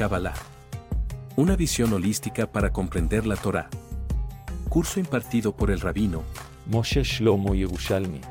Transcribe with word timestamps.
Kabbalah. 0.00 0.32
Una 1.36 1.56
visión 1.56 1.92
holística 1.92 2.50
para 2.50 2.72
comprender 2.72 3.26
la 3.26 3.36
Torá. 3.36 3.68
Curso 4.70 4.98
impartido 4.98 5.54
por 5.54 5.70
el 5.70 5.78
rabino 5.78 6.24
Moshe 6.64 7.02
Shlomo 7.02 7.54
Yerushalmi. 7.54 8.22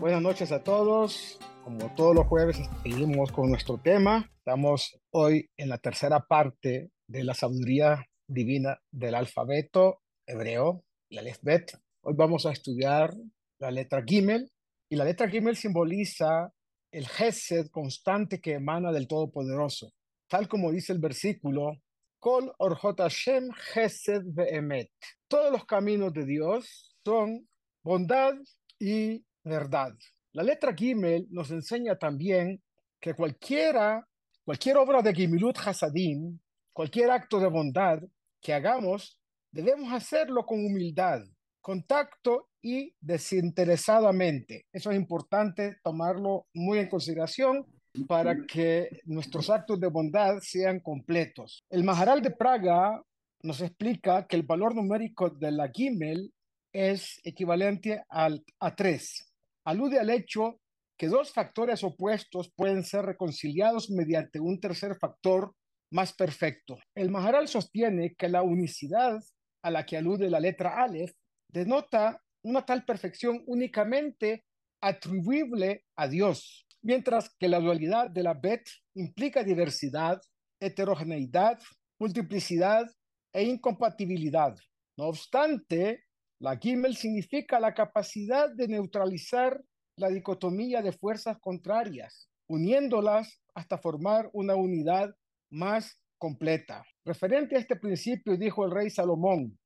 Buenas 0.00 0.22
noches 0.22 0.52
a 0.52 0.64
todos. 0.64 1.38
Como 1.62 1.94
todos 1.94 2.14
los 2.14 2.26
jueves 2.28 2.56
seguimos 2.82 3.32
con 3.32 3.50
nuestro 3.50 3.76
tema. 3.76 4.30
Estamos 4.38 4.98
hoy 5.10 5.50
en 5.58 5.68
la 5.68 5.76
tercera 5.76 6.20
parte 6.20 6.88
de 7.06 7.22
la 7.22 7.34
sabiduría 7.34 8.06
divina 8.26 8.78
del 8.90 9.14
alfabeto 9.14 10.00
hebreo, 10.26 10.84
la 11.10 11.20
Alefbet. 11.20 11.78
Hoy 12.02 12.14
vamos 12.16 12.46
a 12.46 12.52
estudiar 12.52 13.12
la 13.60 13.70
letra 13.70 14.02
Gimel 14.02 14.50
y 14.90 14.96
la 14.96 15.04
letra 15.04 15.28
Gimel 15.28 15.56
simboliza 15.56 16.50
el 16.90 17.06
Gesed 17.06 17.68
constante 17.68 18.40
que 18.40 18.54
emana 18.54 18.90
del 18.90 19.06
Todopoderoso. 19.06 19.92
Tal 20.28 20.48
como 20.48 20.72
dice 20.72 20.92
el 20.92 20.98
versículo, 20.98 21.80
Kol 22.18 22.52
Orjot 22.58 22.98
Hashem 22.98 23.50
Gesed 23.72 24.22
Ve'emet. 24.26 24.90
Todos 25.28 25.52
los 25.52 25.64
caminos 25.64 26.12
de 26.12 26.24
Dios 26.24 26.96
son 27.04 27.48
bondad 27.84 28.34
y 28.80 29.24
verdad. 29.44 29.92
La 30.32 30.42
letra 30.42 30.74
Gimel 30.74 31.28
nos 31.30 31.50
enseña 31.52 31.96
también 31.96 32.60
que 33.00 33.14
cualquiera, 33.14 34.04
cualquier 34.44 34.76
obra 34.78 35.00
de 35.00 35.14
Gimilut 35.14 35.58
Hasadim, 35.58 36.38
cualquier 36.72 37.10
acto 37.10 37.38
de 37.38 37.48
bondad 37.48 38.00
que 38.40 38.52
hagamos, 38.52 39.20
debemos 39.52 39.92
hacerlo 39.92 40.44
con 40.44 40.58
humildad, 40.58 41.20
contacto 41.60 42.48
y 42.60 42.92
desinteresadamente. 43.00 44.66
Eso 44.72 44.90
es 44.90 44.96
importante 44.96 45.76
tomarlo 45.84 46.48
muy 46.52 46.80
en 46.80 46.88
consideración 46.88 47.64
para 48.06 48.46
que 48.46 49.00
nuestros 49.04 49.50
actos 49.50 49.80
de 49.80 49.88
bondad 49.88 50.38
sean 50.40 50.80
completos. 50.80 51.64
El 51.70 51.84
Maharal 51.84 52.22
de 52.22 52.30
Praga 52.30 53.02
nos 53.42 53.60
explica 53.60 54.26
que 54.26 54.36
el 54.36 54.42
valor 54.42 54.74
numérico 54.74 55.30
de 55.30 55.52
la 55.52 55.70
Gimel 55.72 56.32
es 56.72 57.20
equivalente 57.24 58.02
al, 58.08 58.44
a 58.60 58.74
3. 58.74 59.32
Alude 59.64 59.98
al 59.98 60.10
hecho 60.10 60.60
que 60.96 61.08
dos 61.08 61.32
factores 61.32 61.84
opuestos 61.84 62.50
pueden 62.54 62.84
ser 62.84 63.04
reconciliados 63.04 63.90
mediante 63.90 64.40
un 64.40 64.60
tercer 64.60 64.96
factor 64.96 65.54
más 65.90 66.12
perfecto. 66.12 66.78
El 66.94 67.10
Maharal 67.10 67.48
sostiene 67.48 68.14
que 68.14 68.28
la 68.28 68.42
unicidad 68.42 69.20
a 69.62 69.70
la 69.70 69.86
que 69.86 69.96
alude 69.96 70.30
la 70.30 70.40
letra 70.40 70.82
Aleph 70.82 71.12
denota 71.48 72.22
una 72.42 72.64
tal 72.64 72.84
perfección 72.84 73.42
únicamente 73.46 74.44
atribuible 74.80 75.84
a 75.96 76.08
Dios, 76.08 76.65
mientras 76.86 77.34
que 77.40 77.48
la 77.48 77.58
dualidad 77.58 78.10
de 78.10 78.22
la 78.22 78.34
Bet 78.34 78.64
implica 78.94 79.42
diversidad, 79.42 80.20
heterogeneidad, 80.62 81.58
multiplicidad 81.98 82.86
e 83.34 83.42
incompatibilidad. 83.42 84.54
No 84.96 85.06
obstante, 85.06 86.04
la 86.40 86.56
Gimel 86.56 86.96
significa 86.96 87.58
la 87.58 87.74
capacidad 87.74 88.54
de 88.54 88.68
neutralizar 88.68 89.60
la 89.98 90.10
dicotomía 90.10 90.80
de 90.80 90.92
fuerzas 90.92 91.38
contrarias, 91.40 92.28
uniéndolas 92.48 93.42
hasta 93.52 93.78
formar 93.78 94.30
una 94.32 94.54
unidad 94.54 95.12
más 95.50 96.00
completa. 96.18 96.84
Referente 97.04 97.56
a 97.56 97.58
este 97.58 97.74
principio, 97.74 98.36
dijo 98.36 98.64
el 98.64 98.70
rey 98.70 98.90
Salomón, 98.90 99.58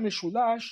Meshulash 0.00 0.66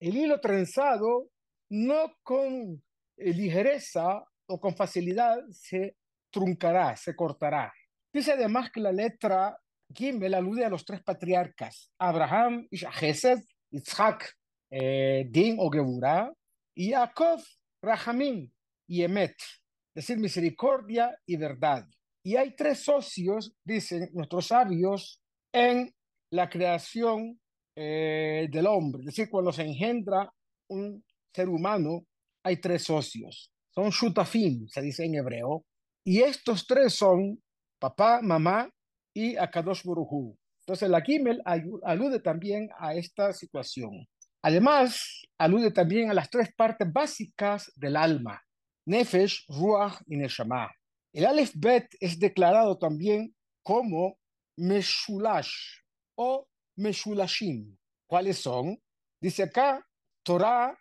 el 0.00 0.16
hilo 0.16 0.40
trenzado 0.40 1.28
no 1.70 2.16
con 2.24 2.82
ligereza 3.16 4.24
o 4.46 4.60
con 4.60 4.76
facilidad 4.76 5.38
se 5.50 5.96
truncará, 6.30 6.96
se 6.96 7.14
cortará. 7.14 7.72
Dice 8.12 8.32
además 8.32 8.70
que 8.70 8.80
la 8.80 8.92
letra 8.92 9.56
Gimel 9.92 10.34
alude 10.34 10.64
a 10.64 10.68
los 10.68 10.84
tres 10.84 11.02
patriarcas, 11.02 11.92
Abraham, 11.98 12.68
Gesed, 12.70 13.40
Isaac, 13.70 14.36
eh, 14.70 15.26
Din 15.28 15.56
o 15.58 15.70
Geburah, 15.70 16.32
y 16.76 16.90
Jacob, 16.90 17.40
Rahamim 17.82 18.50
y 18.88 19.02
Emet, 19.02 19.36
es 19.40 20.06
decir, 20.06 20.18
misericordia 20.18 21.16
y 21.26 21.36
verdad. 21.36 21.86
Y 22.24 22.36
hay 22.36 22.56
tres 22.56 22.80
socios, 22.80 23.54
dicen 23.64 24.10
nuestros 24.12 24.46
sabios, 24.48 25.20
en 25.52 25.94
la 26.32 26.48
creación 26.48 27.38
eh, 27.76 28.48
del 28.50 28.66
hombre. 28.66 29.00
Es 29.00 29.06
decir, 29.06 29.28
cuando 29.30 29.52
se 29.52 29.62
engendra 29.62 30.32
un 30.68 31.04
ser 31.32 31.48
humano, 31.48 32.06
hay 32.44 32.58
tres 32.58 32.84
socios. 32.84 33.50
Son 33.74 33.90
shutafim, 33.90 34.68
se 34.68 34.82
dice 34.82 35.04
en 35.04 35.16
hebreo. 35.16 35.64
Y 36.06 36.20
estos 36.20 36.66
tres 36.66 36.94
son 36.94 37.42
papá, 37.80 38.20
mamá 38.22 38.70
y 39.14 39.36
Akadosh 39.36 39.82
Buruhu. 39.82 40.36
Entonces, 40.60 40.88
la 40.88 41.02
Gimel 41.02 41.42
alude 41.82 42.20
también 42.20 42.70
a 42.78 42.94
esta 42.94 43.32
situación. 43.32 44.06
Además, 44.42 45.22
alude 45.38 45.70
también 45.70 46.10
a 46.10 46.14
las 46.14 46.30
tres 46.30 46.54
partes 46.54 46.90
básicas 46.92 47.72
del 47.76 47.96
alma, 47.96 48.40
Nefesh, 48.86 49.46
Ruach 49.48 50.00
y 50.06 50.16
Neshama. 50.16 50.70
El 51.12 51.26
Aleph 51.26 51.52
Bet 51.54 51.88
es 52.00 52.18
declarado 52.18 52.78
también 52.78 53.34
como 53.62 54.18
Meshulash 54.56 55.80
o 56.16 56.46
Meshulashim. 56.76 57.76
¿Cuáles 58.06 58.38
son? 58.38 58.78
Dice 59.20 59.44
acá, 59.44 59.86
Torah, 60.22 60.76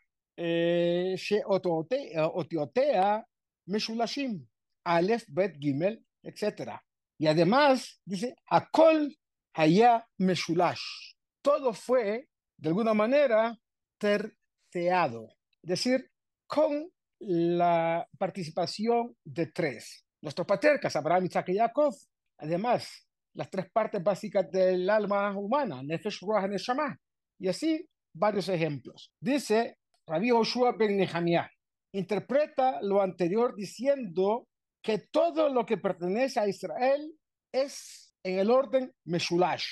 Aleph, 4.85 5.25
Bet, 5.27 5.57
Gimel, 5.59 6.05
etc. 6.23 6.71
Y 7.17 7.27
además 7.27 8.01
dice, 8.05 8.35
Akol 8.49 9.15
Haya 9.55 10.07
Meshulash. 10.17 11.13
Todo 11.41 11.73
fue, 11.73 12.27
de 12.57 12.69
alguna 12.69 12.93
manera, 12.93 13.57
terceado. 13.99 15.27
Es 15.61 15.69
decir, 15.69 16.09
con 16.47 16.89
la 17.19 18.07
participación 18.17 19.15
de 19.23 19.47
tres. 19.47 20.05
Nuestros 20.21 20.47
patriarcas, 20.47 20.95
Abraham, 20.95 21.25
Isaac 21.25 21.49
y 21.49 21.57
Jacob, 21.57 21.93
además, 22.37 23.07
las 23.35 23.49
tres 23.49 23.69
partes 23.71 24.03
básicas 24.03 24.49
del 24.51 24.89
alma 24.89 25.37
humana, 25.37 25.81
Nefesh, 25.83 26.21
Ruach, 26.21 26.49
Neshama. 26.49 26.99
Y 27.39 27.47
así, 27.47 27.87
varios 28.13 28.49
ejemplos. 28.49 29.11
Dice 29.19 29.77
Rabbi 30.07 30.29
Joshua 30.29 30.73
ben 30.73 30.97
Nehemiah, 30.97 31.49
interpreta 31.93 32.81
lo 32.81 33.01
anterior 33.01 33.55
diciendo 33.55 34.47
que 34.83 34.97
todo 35.11 35.49
lo 35.49 35.65
que 35.65 35.77
pertenece 35.77 36.39
a 36.39 36.47
Israel 36.47 37.13
es 37.53 38.13
en 38.23 38.39
el 38.39 38.51
orden 38.51 38.91
Meshulash. 39.05 39.65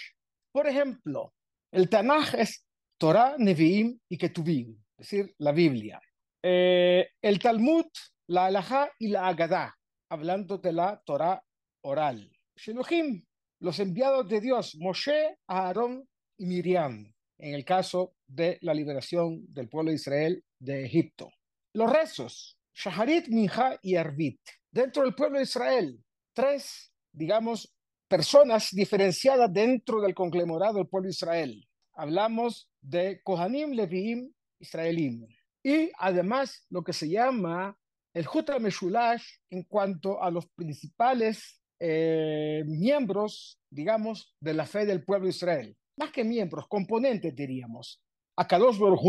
Por 0.53 0.67
ejemplo, 0.67 1.33
el 1.73 1.89
Tanaj 1.89 2.35
es 2.35 2.65
Torah, 2.97 3.35
Nevi'im 3.37 3.99
y 4.09 4.17
Ketuvim, 4.17 4.77
es 4.97 5.09
decir, 5.09 5.35
la 5.39 5.51
Biblia. 5.51 6.01
Eh, 6.43 7.09
el 7.21 7.39
Talmud, 7.39 7.85
la 8.27 8.45
Alajá 8.45 8.91
y 8.99 9.07
la 9.09 9.27
Agadá, 9.27 9.75
hablando 10.09 10.57
de 10.57 10.73
la 10.73 11.01
Torah 11.05 11.43
oral. 11.83 12.31
Shelohim, 12.55 13.23
los 13.61 13.79
enviados 13.79 14.27
de 14.27 14.41
Dios, 14.41 14.75
Moshe, 14.79 15.37
Aarón 15.47 16.07
y 16.37 16.45
Miriam, 16.45 17.13
en 17.37 17.53
el 17.53 17.65
caso 17.65 18.13
de 18.33 18.57
la 18.61 18.73
liberación 18.73 19.45
del 19.49 19.69
pueblo 19.69 19.89
de 19.89 19.95
Israel 19.95 20.43
de 20.59 20.85
Egipto. 20.85 21.29
Los 21.73 21.91
rezos, 21.91 22.57
Shaharit, 22.73 23.27
Minha 23.27 23.77
y 23.81 23.95
Arvit. 23.95 24.39
Dentro 24.71 25.03
del 25.03 25.13
pueblo 25.13 25.37
de 25.37 25.43
Israel, 25.43 25.99
tres, 26.33 26.91
digamos, 27.11 27.73
personas 28.07 28.69
diferenciadas 28.71 29.51
dentro 29.51 30.01
del 30.01 30.13
conglomerado 30.13 30.75
del 30.75 30.87
pueblo 30.87 31.07
de 31.07 31.11
Israel. 31.11 31.67
Hablamos 31.93 32.69
de 32.81 33.21
Kohanim, 33.23 33.71
Leviim, 33.71 34.31
Israelim. 34.59 35.27
Y 35.63 35.91
además 35.97 36.65
lo 36.69 36.83
que 36.83 36.93
se 36.93 37.09
llama 37.09 37.77
el 38.13 38.25
Jutra 38.25 38.59
Meshulash 38.59 39.23
en 39.49 39.63
cuanto 39.63 40.21
a 40.21 40.31
los 40.31 40.47
principales 40.55 41.61
eh, 41.79 42.63
miembros, 42.65 43.59
digamos, 43.69 44.35
de 44.39 44.53
la 44.53 44.65
fe 44.65 44.85
del 44.85 45.03
pueblo 45.03 45.25
de 45.25 45.31
Israel. 45.31 45.77
Más 45.97 46.11
que 46.11 46.23
miembros, 46.23 46.67
componentes, 46.67 47.35
diríamos. 47.35 48.01
Akadosh 48.41 48.79
Baruj 48.79 49.05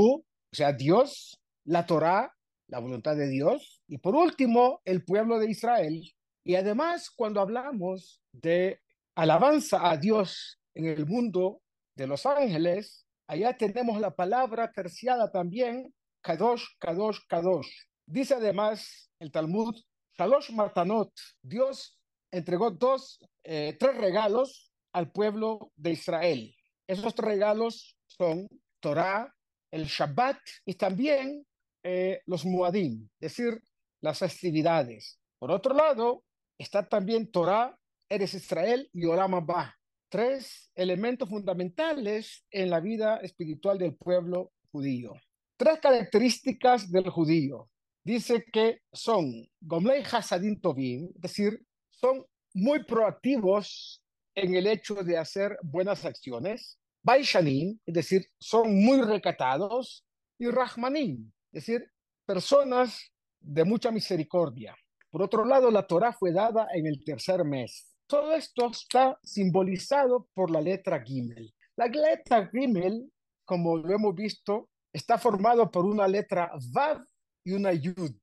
o 0.52 0.54
sea, 0.54 0.74
Dios, 0.74 1.40
la 1.64 1.86
Torah, 1.86 2.30
la 2.68 2.78
voluntad 2.78 3.16
de 3.16 3.28
Dios, 3.28 3.80
y 3.88 3.96
por 3.96 4.14
último, 4.14 4.82
el 4.84 5.02
pueblo 5.02 5.38
de 5.38 5.50
Israel. 5.50 6.02
Y 6.44 6.56
además, 6.56 7.10
cuando 7.10 7.40
hablamos 7.40 8.20
de 8.32 8.78
alabanza 9.14 9.90
a 9.90 9.96
Dios 9.96 10.58
en 10.74 10.84
el 10.84 11.06
mundo 11.06 11.62
de 11.96 12.06
los 12.06 12.26
ángeles, 12.26 13.06
allá 13.26 13.56
tenemos 13.56 13.98
la 13.98 14.14
palabra 14.14 14.70
terciada 14.70 15.30
también, 15.30 15.94
Kadosh, 16.20 16.64
Kadosh, 16.78 17.20
Kadosh. 17.26 17.70
Dice 18.06 18.34
además 18.34 19.10
el 19.18 19.30
Talmud, 19.32 19.74
Shalosh 20.18 20.50
Martanot, 20.50 21.12
Dios 21.40 21.98
entregó 22.30 22.70
dos, 22.70 23.18
eh, 23.44 23.74
tres 23.80 23.96
regalos 23.96 24.70
al 24.92 25.10
pueblo 25.10 25.72
de 25.76 25.92
Israel. 25.92 26.54
Esos 26.86 27.14
tres 27.14 27.28
regalos 27.28 27.96
son 28.06 28.46
Torah, 28.82 29.32
el 29.70 29.86
Shabbat 29.86 30.38
y 30.66 30.74
también 30.74 31.46
eh, 31.82 32.20
los 32.26 32.44
Muadim, 32.44 33.08
es 33.18 33.34
decir, 33.34 33.62
las 34.02 34.18
festividades. 34.18 35.18
Por 35.38 35.50
otro 35.50 35.74
lado, 35.74 36.24
está 36.58 36.86
también 36.86 37.30
Torah, 37.30 37.74
Eres 38.08 38.34
Israel 38.34 38.90
y 38.92 39.06
Olam 39.06 39.34
Abba, 39.34 39.74
tres 40.10 40.70
elementos 40.74 41.28
fundamentales 41.28 42.44
en 42.50 42.68
la 42.68 42.80
vida 42.80 43.16
espiritual 43.18 43.78
del 43.78 43.94
pueblo 43.94 44.52
judío. 44.70 45.14
Tres 45.56 45.78
características 45.80 46.90
del 46.90 47.08
judío. 47.08 47.70
Dice 48.04 48.44
que 48.52 48.80
son 48.92 49.48
Gomlei 49.60 50.02
Hasadim 50.02 50.60
Tovim, 50.60 51.08
es 51.14 51.20
decir, 51.22 51.64
son 51.88 52.26
muy 52.52 52.84
proactivos 52.84 54.02
en 54.34 54.54
el 54.54 54.66
hecho 54.66 54.96
de 54.96 55.16
hacer 55.16 55.56
buenas 55.62 56.04
acciones. 56.04 56.78
Baishanim, 57.02 57.78
es 57.84 57.94
decir, 57.94 58.26
son 58.38 58.74
muy 58.84 59.00
recatados. 59.02 60.04
Y 60.38 60.48
Rahmanim, 60.48 61.30
es 61.52 61.64
decir, 61.64 61.92
personas 62.26 63.12
de 63.40 63.64
mucha 63.64 63.90
misericordia. 63.90 64.76
Por 65.10 65.22
otro 65.22 65.44
lado, 65.44 65.70
la 65.70 65.86
Torah 65.86 66.12
fue 66.12 66.32
dada 66.32 66.68
en 66.72 66.86
el 66.86 67.04
tercer 67.04 67.44
mes. 67.44 67.96
Todo 68.06 68.34
esto 68.34 68.70
está 68.70 69.18
simbolizado 69.22 70.28
por 70.34 70.50
la 70.50 70.60
letra 70.60 71.02
Gimel. 71.02 71.54
La 71.76 71.86
letra 71.86 72.48
Gimel, 72.48 73.12
como 73.44 73.76
lo 73.76 73.94
hemos 73.94 74.14
visto, 74.14 74.70
está 74.92 75.18
formado 75.18 75.70
por 75.70 75.84
una 75.84 76.08
letra 76.08 76.50
Vav 76.72 77.04
y 77.44 77.52
una 77.52 77.72
Yud. 77.72 78.14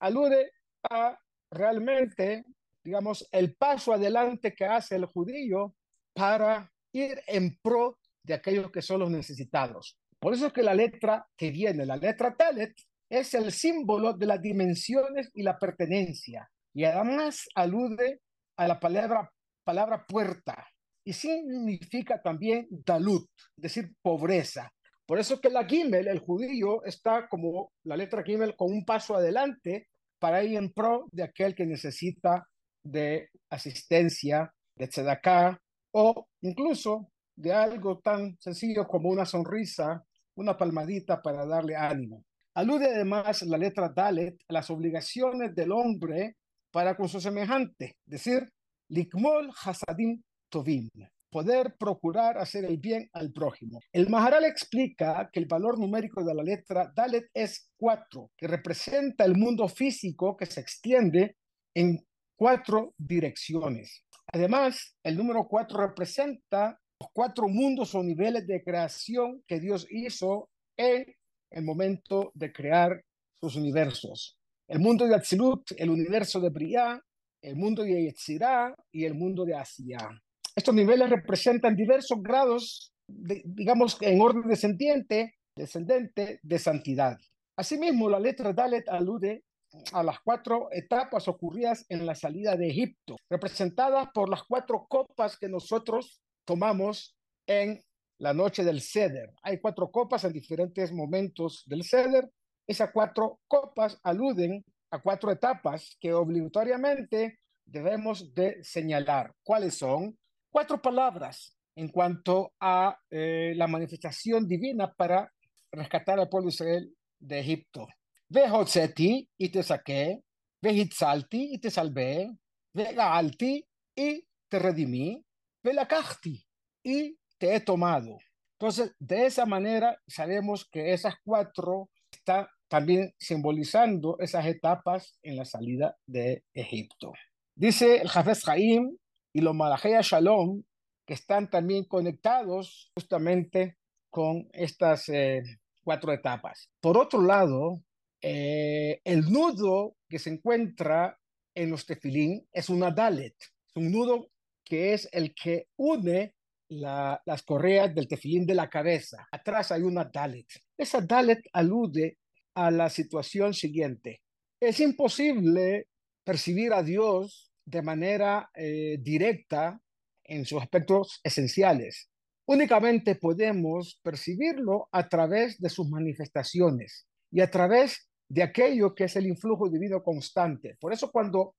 Alude 0.00 0.52
a 0.90 1.18
realmente, 1.50 2.44
digamos, 2.82 3.28
el 3.30 3.54
paso 3.54 3.92
adelante 3.92 4.54
que 4.54 4.64
hace 4.64 4.96
el 4.96 5.04
judío 5.04 5.76
para 6.14 6.71
ir 6.92 7.22
en 7.26 7.58
pro 7.62 7.98
de 8.24 8.34
aquellos 8.34 8.70
que 8.70 8.82
son 8.82 9.00
los 9.00 9.10
necesitados. 9.10 9.96
Por 10.18 10.34
eso 10.34 10.46
es 10.46 10.52
que 10.52 10.62
la 10.62 10.74
letra 10.74 11.26
que 11.36 11.50
viene, 11.50 11.84
la 11.84 11.96
letra 11.96 12.34
Talet, 12.34 12.74
es 13.10 13.34
el 13.34 13.52
símbolo 13.52 14.14
de 14.14 14.26
las 14.26 14.40
dimensiones 14.40 15.30
y 15.34 15.42
la 15.42 15.58
pertenencia. 15.58 16.48
Y 16.74 16.84
además 16.84 17.46
alude 17.54 18.20
a 18.56 18.68
la 18.68 18.80
palabra, 18.80 19.30
palabra 19.64 20.04
puerta 20.06 20.66
y 21.04 21.12
significa 21.12 22.22
también 22.22 22.68
dalut, 22.70 23.28
es 23.56 23.62
decir, 23.62 23.90
pobreza. 24.00 24.72
Por 25.04 25.18
eso 25.18 25.40
que 25.40 25.50
la 25.50 25.66
Gimel, 25.66 26.08
el 26.08 26.20
judío, 26.20 26.84
está 26.84 27.28
como 27.28 27.72
la 27.84 27.96
letra 27.96 28.22
Gimel 28.22 28.54
con 28.56 28.72
un 28.72 28.84
paso 28.84 29.16
adelante 29.16 29.88
para 30.18 30.44
ir 30.44 30.56
en 30.56 30.72
pro 30.72 31.06
de 31.10 31.24
aquel 31.24 31.54
que 31.54 31.66
necesita 31.66 32.46
de 32.84 33.28
asistencia, 33.50 34.52
de 34.76 34.86
tzedakah 34.86 35.58
o 35.92 36.26
incluso 36.42 37.10
de 37.36 37.52
algo 37.52 37.98
tan 37.98 38.36
sencillo 38.40 38.86
como 38.86 39.08
una 39.08 39.24
sonrisa, 39.24 40.04
una 40.36 40.56
palmadita 40.56 41.22
para 41.22 41.46
darle 41.46 41.76
ánimo. 41.76 42.24
Alude 42.54 42.94
además 42.94 43.42
la 43.42 43.56
letra 43.56 43.88
Dalet 43.88 44.36
a 44.48 44.52
las 44.52 44.70
obligaciones 44.70 45.54
del 45.54 45.72
hombre 45.72 46.36
para 46.70 46.96
con 46.96 47.08
su 47.08 47.20
semejante, 47.20 47.96
decir, 48.04 48.50
likmol 48.88 49.50
hasadim 49.64 50.22
tovim, 50.50 50.88
poder 51.30 51.76
procurar 51.78 52.36
hacer 52.36 52.64
el 52.66 52.78
bien 52.78 53.08
al 53.14 53.32
prójimo. 53.32 53.80
El 53.90 54.10
Maharal 54.10 54.44
explica 54.44 55.30
que 55.32 55.40
el 55.40 55.46
valor 55.46 55.78
numérico 55.78 56.22
de 56.22 56.34
la 56.34 56.42
letra 56.42 56.92
Dalet 56.94 57.30
es 57.32 57.70
cuatro, 57.76 58.30
que 58.36 58.46
representa 58.46 59.24
el 59.24 59.36
mundo 59.36 59.66
físico 59.68 60.36
que 60.36 60.46
se 60.46 60.60
extiende 60.60 61.36
en 61.74 62.04
cuatro 62.42 62.92
direcciones. 62.98 64.02
Además, 64.32 64.96
el 65.04 65.16
número 65.16 65.46
cuatro 65.46 65.86
representa 65.86 66.76
los 67.00 67.08
cuatro 67.12 67.46
mundos 67.46 67.94
o 67.94 68.02
niveles 68.02 68.48
de 68.48 68.64
creación 68.64 69.44
que 69.46 69.60
Dios 69.60 69.86
hizo 69.88 70.50
en 70.76 71.06
el 71.52 71.62
momento 71.62 72.32
de 72.34 72.52
crear 72.52 73.00
sus 73.40 73.54
universos 73.54 74.36
el 74.66 74.80
mundo 74.80 75.06
de 75.06 75.14
Atzilut, 75.14 75.70
el 75.76 75.90
universo 75.90 76.40
de 76.40 76.50
Briah, 76.50 76.98
el 77.42 77.54
mundo 77.54 77.84
de 77.84 78.06
Yetzirah 78.06 78.74
y 78.90 79.04
el 79.04 79.14
mundo 79.14 79.44
de 79.44 79.54
Asia. 79.54 80.10
Estos 80.56 80.74
niveles 80.74 81.10
representan 81.10 81.76
diversos 81.76 82.20
grados, 82.20 82.92
digamos, 83.06 83.98
en 84.00 84.20
orden 84.20 84.48
descendiente, 84.48 85.34
descendente 85.56 86.40
de 86.42 86.58
santidad. 86.58 87.16
Asimismo, 87.56 88.08
la 88.08 88.18
letra 88.18 88.52
Dalet 88.52 88.88
alude 88.88 89.44
a 89.92 90.02
las 90.02 90.20
cuatro 90.20 90.68
etapas 90.72 91.28
ocurridas 91.28 91.84
en 91.88 92.06
la 92.06 92.14
salida 92.14 92.56
de 92.56 92.68
Egipto, 92.68 93.16
representadas 93.30 94.08
por 94.12 94.28
las 94.28 94.42
cuatro 94.44 94.86
copas 94.88 95.38
que 95.38 95.48
nosotros 95.48 96.20
tomamos 96.44 97.16
en 97.46 97.82
la 98.18 98.34
noche 98.34 98.64
del 98.64 98.80
Seder. 98.80 99.32
Hay 99.42 99.58
cuatro 99.58 99.90
copas 99.90 100.24
en 100.24 100.32
diferentes 100.32 100.92
momentos 100.92 101.64
del 101.66 101.84
Seder 101.84 102.30
esas 102.66 102.90
cuatro 102.92 103.40
copas 103.48 103.98
aluden 104.02 104.64
a 104.90 105.00
cuatro 105.00 105.30
etapas 105.30 105.96
que 106.00 106.12
obligatoriamente 106.12 107.40
debemos 107.64 108.34
de 108.34 108.62
señalar. 108.62 109.34
¿Cuáles 109.42 109.74
son? 109.74 110.16
Cuatro 110.50 110.80
palabras 110.80 111.56
en 111.74 111.88
cuanto 111.88 112.52
a 112.60 112.96
eh, 113.10 113.54
la 113.56 113.66
manifestación 113.66 114.46
divina 114.46 114.92
para 114.92 115.32
rescatar 115.72 116.20
al 116.20 116.28
pueblo 116.28 116.48
de 116.48 116.54
Israel 116.54 116.96
de 117.18 117.40
Egipto. 117.40 117.88
Vehotzeti 118.32 119.28
y 119.36 119.48
te 119.50 119.62
saqué, 119.62 120.22
vehitzalti 120.62 121.52
y 121.52 121.58
te 121.58 121.70
salvé, 121.70 122.30
vegaalti 122.72 123.62
y 123.94 124.24
te 124.48 124.58
redimí, 124.58 125.22
velakachti 125.62 126.42
y 126.82 127.18
te 127.36 127.54
he 127.54 127.60
tomado. 127.60 128.16
Entonces, 128.58 128.94
de 128.98 129.26
esa 129.26 129.44
manera 129.44 129.98
sabemos 130.06 130.66
que 130.70 130.94
esas 130.94 131.14
cuatro 131.22 131.90
está 132.10 132.48
también 132.68 133.12
simbolizando 133.18 134.16
esas 134.18 134.46
etapas 134.46 135.18
en 135.22 135.36
la 135.36 135.44
salida 135.44 135.94
de 136.06 136.42
Egipto. 136.54 137.12
Dice 137.54 137.96
el 137.96 138.08
Jafes 138.08 138.44
Jaim 138.44 138.96
y 139.34 139.42
los 139.42 139.54
Malachea 139.54 140.00
Shalom, 140.00 140.62
que 141.06 141.12
están 141.12 141.50
también 141.50 141.84
conectados 141.84 142.90
justamente 142.94 143.76
con 144.10 144.48
estas 144.52 145.10
eh, 145.10 145.42
cuatro 145.84 146.14
etapas. 146.14 146.70
Por 146.80 146.96
otro 146.96 147.20
lado, 147.20 147.82
eh, 148.22 149.00
el 149.04 149.30
nudo 149.30 149.96
que 150.08 150.18
se 150.18 150.30
encuentra 150.30 151.18
en 151.54 151.70
los 151.70 151.84
tefilín 151.84 152.46
es 152.52 152.70
una 152.70 152.90
dalet, 152.90 153.34
es 153.40 153.76
un 153.76 153.90
nudo 153.90 154.30
que 154.64 154.94
es 154.94 155.08
el 155.12 155.34
que 155.34 155.68
une 155.76 156.34
las 156.68 157.42
correas 157.42 157.94
del 157.94 158.08
tefilín 158.08 158.46
de 158.46 158.54
la 158.54 158.70
cabeza. 158.70 159.26
Atrás 159.30 159.72
hay 159.72 159.82
una 159.82 160.04
dalet. 160.04 160.46
Esa 160.78 161.02
dalet 161.02 161.44
alude 161.52 162.16
a 162.54 162.70
la 162.70 162.88
situación 162.88 163.52
siguiente. 163.52 164.22
Es 164.58 164.80
imposible 164.80 165.88
percibir 166.24 166.72
a 166.72 166.82
Dios 166.82 167.52
de 167.64 167.82
manera 167.82 168.50
eh, 168.54 168.96
directa 169.00 169.78
en 170.24 170.46
sus 170.46 170.62
aspectos 170.62 171.20
esenciales. 171.22 172.08
Únicamente 172.46 173.16
podemos 173.16 174.00
percibirlo 174.02 174.88
a 174.92 175.08
través 175.08 175.60
de 175.60 175.68
sus 175.68 175.88
manifestaciones 175.88 177.06
y 177.30 177.40
a 177.40 177.50
través 177.50 178.08
de 178.32 178.42
aquello 178.42 178.94
que 178.94 179.04
es 179.04 179.16
el 179.16 179.26
influjo 179.26 179.68
divino 179.68 180.02
constante. 180.02 180.78
Por 180.80 180.90
eso 180.90 181.12
cuando 181.12 181.54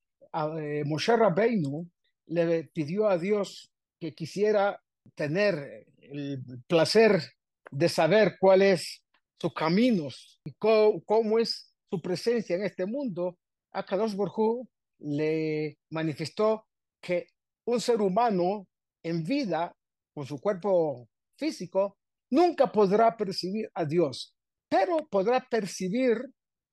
eh, 0.59 0.83
Moshe 0.83 1.15
Rabbeinu 1.15 1.87
le 2.25 2.63
pidió 2.63 3.07
a 3.07 3.19
Dios 3.19 3.71
que 3.99 4.15
quisiera 4.15 4.81
tener 5.13 5.85
el 6.01 6.41
placer 6.65 7.21
de 7.69 7.87
saber 7.87 8.37
cuál 8.39 8.63
es 8.63 9.03
sus 9.39 9.53
caminos 9.53 10.41
y 10.43 10.53
cómo, 10.57 11.37
es 11.37 11.71
su 11.91 12.01
presencia 12.01 12.55
en 12.55 12.63
este 12.63 12.87
mundo, 12.87 13.37
a 13.71 13.85
Kadosh 13.85 14.15
Borjú 14.15 14.67
le 14.97 15.77
manifestó 15.91 16.65
que 16.99 17.27
un 17.65 17.79
ser 17.79 18.01
humano 18.01 18.67
en 19.03 19.23
vida, 19.23 19.75
con 20.11 20.25
su 20.25 20.41
cuerpo 20.41 21.07
físico, 21.37 21.97
nunca 22.31 22.71
podrá 22.71 23.15
percibir 23.15 23.69
a 23.75 23.85
Dios, 23.85 24.33
pero 24.67 24.97
podrá 25.07 25.39
percibir 25.39 26.17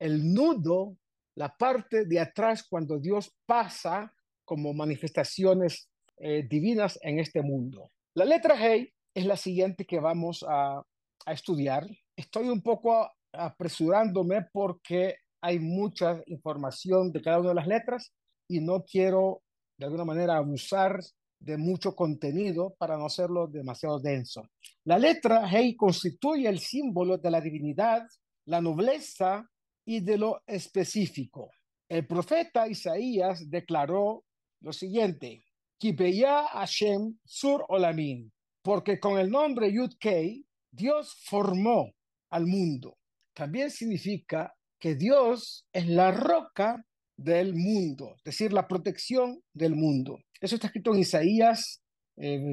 el 0.01 0.33
nudo, 0.35 0.97
la 1.37 1.55
parte 1.57 2.07
de 2.07 2.19
atrás 2.19 2.67
cuando 2.69 2.99
Dios 2.99 3.33
pasa 3.47 4.13
como 4.45 4.73
manifestaciones 4.73 5.89
eh, 6.17 6.47
divinas 6.49 6.99
en 7.03 7.21
este 7.21 7.43
mundo. 7.43 7.93
La 8.15 8.25
letra 8.25 8.57
Hey 8.59 8.93
es 9.15 9.27
la 9.27 9.37
siguiente 9.37 9.85
que 9.85 10.01
vamos 10.01 10.45
a, 10.49 10.83
estudiar. 11.27 11.87
Estoy 12.17 12.49
un 12.49 12.63
poco 12.63 13.09
apresurándome 13.33 14.49
porque 14.53 15.17
hay 15.43 15.59
mucha 15.59 16.21
información 16.27 17.13
de 17.13 17.21
cada 17.21 17.41
una 17.41 17.51
de 17.51 17.55
las 17.57 17.67
letras 17.67 18.13
y 18.49 18.61
no 18.61 18.83
quiero 18.85 19.43
de 19.79 19.85
alguna 19.85 20.07
manera 20.07 20.39
abusar 20.39 20.99
de 21.39 21.59
mucho 21.59 21.95
contenido 21.95 22.75
para 22.79 22.97
no 22.97 23.05
hacerlo 23.05 23.47
demasiado 23.49 24.01
denso. 24.01 24.49
La 24.85 24.99
letra 24.99 25.47
Hey 25.47 25.77
constituye 25.77 26.49
el 26.49 26.59
símbolo 26.59 27.19
de 27.19 27.31
la 27.31 27.41
divinidad, 27.41 28.03
la 28.47 28.63
nobleza 28.63 29.50
y 29.85 30.01
de 30.01 30.19
lo 30.19 30.43
específico. 30.47 31.51
El 31.89 32.07
profeta 32.07 32.69
Isaías 32.69 33.49
declaró 33.51 34.25
lo 34.61 34.73
siguiente: 34.73 35.45
Kibeya 35.79 36.47
Hashem 36.49 37.19
Sur 37.25 37.65
Olamin, 37.69 38.33
porque 38.63 39.01
con 39.01 39.19
el 39.19 39.31
nombre 39.31 39.73
Yud 39.73 39.95
Kei, 39.99 40.45
Dios 40.71 41.15
formó 41.25 41.93
al 42.31 42.47
mundo. 42.47 42.97
También 43.35 43.71
significa 43.71 44.55
que 44.79 44.95
Dios 44.95 45.67
es 45.73 45.89
la 45.89 46.11
roca 46.11 46.85
del 47.17 47.55
mundo, 47.55 48.15
es 48.17 48.23
decir, 48.25 48.53
la 48.53 48.67
protección 48.67 49.43
del 49.53 49.75
mundo. 49.75 50.19
Eso 50.41 50.55
está 50.55 50.69
escrito 50.69 50.95
en 50.95 51.01
Isaías 51.01 51.83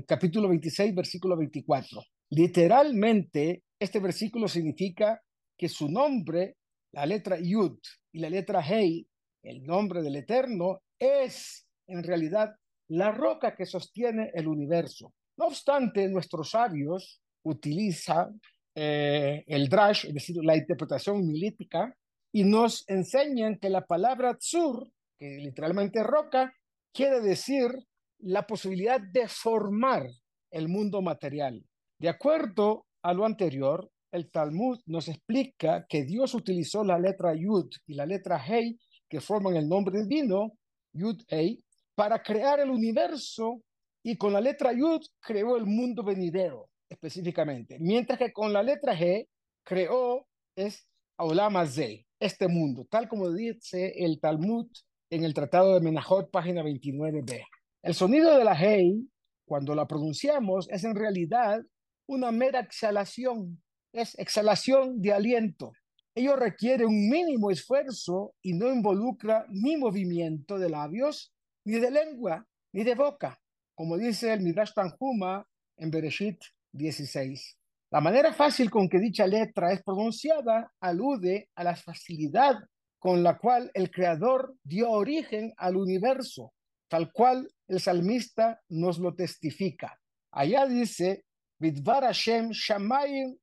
capítulo 0.06 0.50
26, 0.50 0.94
versículo 0.96 1.38
24. 1.38 2.02
Literalmente, 2.32 3.64
este 3.80 4.00
versículo 4.00 4.48
significa 4.48 5.22
que 5.58 5.70
su 5.70 5.90
nombre, 5.90 6.57
la 6.92 7.06
letra 7.06 7.38
Yud 7.40 7.78
y 8.12 8.20
la 8.20 8.30
letra 8.30 8.62
Hei, 8.62 9.08
el 9.44 9.64
nombre 9.64 10.02
del 10.02 10.16
Eterno, 10.16 10.82
es 11.00 11.66
en 11.88 12.04
realidad 12.04 12.56
la 12.90 13.12
roca 13.12 13.56
que 13.56 13.66
sostiene 13.66 14.32
el 14.34 14.48
universo. 14.48 15.14
No 15.38 15.48
obstante, 15.48 16.08
nuestros 16.10 16.52
sabios 16.52 17.22
utilizan 17.44 18.42
eh, 18.76 19.44
el 19.48 19.70
drash, 19.70 20.06
es 20.06 20.14
decir, 20.14 20.38
la 20.44 20.56
interpretación 20.56 21.26
milítica, 21.26 21.96
y 22.32 22.44
nos 22.44 22.88
enseñan 22.90 23.58
que 23.58 23.70
la 23.70 23.86
palabra 23.86 24.38
tzur, 24.38 24.92
que 25.18 25.38
literalmente 25.38 26.04
roca, 26.04 26.54
quiere 26.94 27.22
decir 27.22 27.72
la 28.20 28.46
posibilidad 28.46 29.00
de 29.00 29.28
formar 29.28 30.08
el 30.52 30.68
mundo 30.68 31.02
material. 31.02 31.64
De 32.00 32.10
acuerdo 32.10 32.86
a 33.04 33.14
lo 33.14 33.26
anterior, 33.26 33.90
el 34.12 34.32
Talmud 34.32 34.80
nos 34.86 35.08
explica 35.08 35.86
que 35.88 36.04
Dios 36.04 36.34
utilizó 36.34 36.84
la 36.84 37.00
letra 37.00 37.34
Yud 37.36 37.70
y 37.86 37.94
la 37.94 38.06
letra 38.06 38.42
Hei, 38.44 38.78
que 39.10 39.22
forman 39.22 39.56
el 39.56 39.68
nombre 39.68 40.02
divino, 40.02 40.54
Yud 40.94 41.22
Hei, 41.30 41.64
para 41.96 42.22
crear 42.22 42.60
el 42.60 42.70
universo 42.70 43.62
y 44.04 44.18
con 44.18 44.34
la 44.34 44.42
letra 44.42 44.72
Yud 44.74 45.02
creó 45.20 45.58
el 45.58 45.66
mundo 45.66 46.04
venidero 46.04 46.70
específicamente, 46.90 47.78
mientras 47.80 48.18
que 48.18 48.32
con 48.32 48.54
la 48.54 48.64
letra 48.64 48.98
G 48.98 49.28
creó 49.64 50.28
es 50.56 50.88
Aulamazé, 51.18 52.06
este 52.20 52.48
mundo, 52.48 52.88
tal 52.90 53.08
como 53.08 53.32
dice 53.32 53.94
el 53.98 54.20
Talmud 54.20 54.68
en 55.10 55.24
el 55.24 55.34
Tratado 55.34 55.74
de 55.74 55.82
Menajot, 55.82 56.30
página 56.32 56.64
29b. 56.64 57.44
El 57.84 57.94
sonido 57.94 58.38
de 58.38 58.44
la 58.44 58.54
Hei, 58.54 59.10
cuando 59.46 59.76
la 59.76 59.88
pronunciamos, 59.88 60.70
es 60.70 60.84
en 60.84 60.96
realidad 60.96 61.62
una 62.08 62.32
mera 62.32 62.60
exhalación, 62.60 63.62
es 63.98 64.18
exhalación 64.20 65.02
de 65.02 65.14
aliento. 65.14 65.72
Ello 66.14 66.36
requiere 66.36 66.86
un 66.86 67.10
mínimo 67.10 67.52
esfuerzo 67.52 68.34
y 68.42 68.54
no 68.54 68.72
involucra 68.72 69.46
ni 69.50 69.78
movimiento 69.78 70.58
de 70.60 70.70
labios, 70.70 71.34
ni 71.66 71.80
de 71.80 71.92
lengua, 71.92 72.48
ni 72.74 72.84
de 72.84 72.96
boca, 72.96 73.40
como 73.76 73.98
dice 73.98 74.34
el 74.34 74.42
Midrash 74.42 74.74
Tanjuma 74.74 75.48
en 75.78 75.92
Bereshit 75.92 76.40
16. 76.72 77.58
La 77.92 78.02
manera 78.02 78.34
fácil 78.34 78.70
con 78.70 78.90
que 78.90 79.00
dicha 79.00 79.26
letra 79.26 79.72
es 79.72 79.82
pronunciada 79.84 80.72
alude 80.80 81.50
a 81.56 81.64
la 81.64 81.76
facilidad 81.76 82.56
con 83.00 83.24
la 83.24 83.38
cual 83.38 83.72
el 83.74 83.90
Creador 83.90 84.56
dio 84.64 84.90
origen 84.92 85.54
al 85.58 85.76
universo, 85.76 86.54
tal 86.90 87.12
cual 87.12 87.50
el 87.68 87.80
salmista 87.80 88.62
nos 88.70 89.00
lo 89.00 89.16
testifica. 89.16 90.00
Allá 90.32 90.66
dice, 90.66 91.24
Vidvar 91.60 92.04
Hashem 92.04 92.52
shamayim 92.52 93.36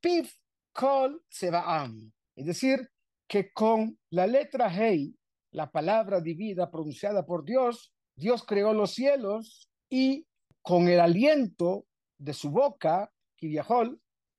piv 0.00 0.28
kol. 0.72 1.22
Es 2.36 2.46
decir, 2.46 2.88
que 3.26 3.52
con 3.52 3.98
la 4.10 4.26
letra 4.26 4.68
Hei, 4.68 5.14
la 5.52 5.70
palabra 5.70 6.20
divina 6.20 6.70
pronunciada 6.70 7.24
por 7.24 7.44
Dios, 7.44 7.92
Dios 8.16 8.44
creó 8.44 8.72
los 8.72 8.92
cielos 8.94 9.68
y 9.90 10.26
con 10.62 10.88
el 10.88 11.00
aliento 11.00 11.86
de 12.18 12.32
su 12.32 12.50
boca, 12.50 13.10
viajó 13.40 13.82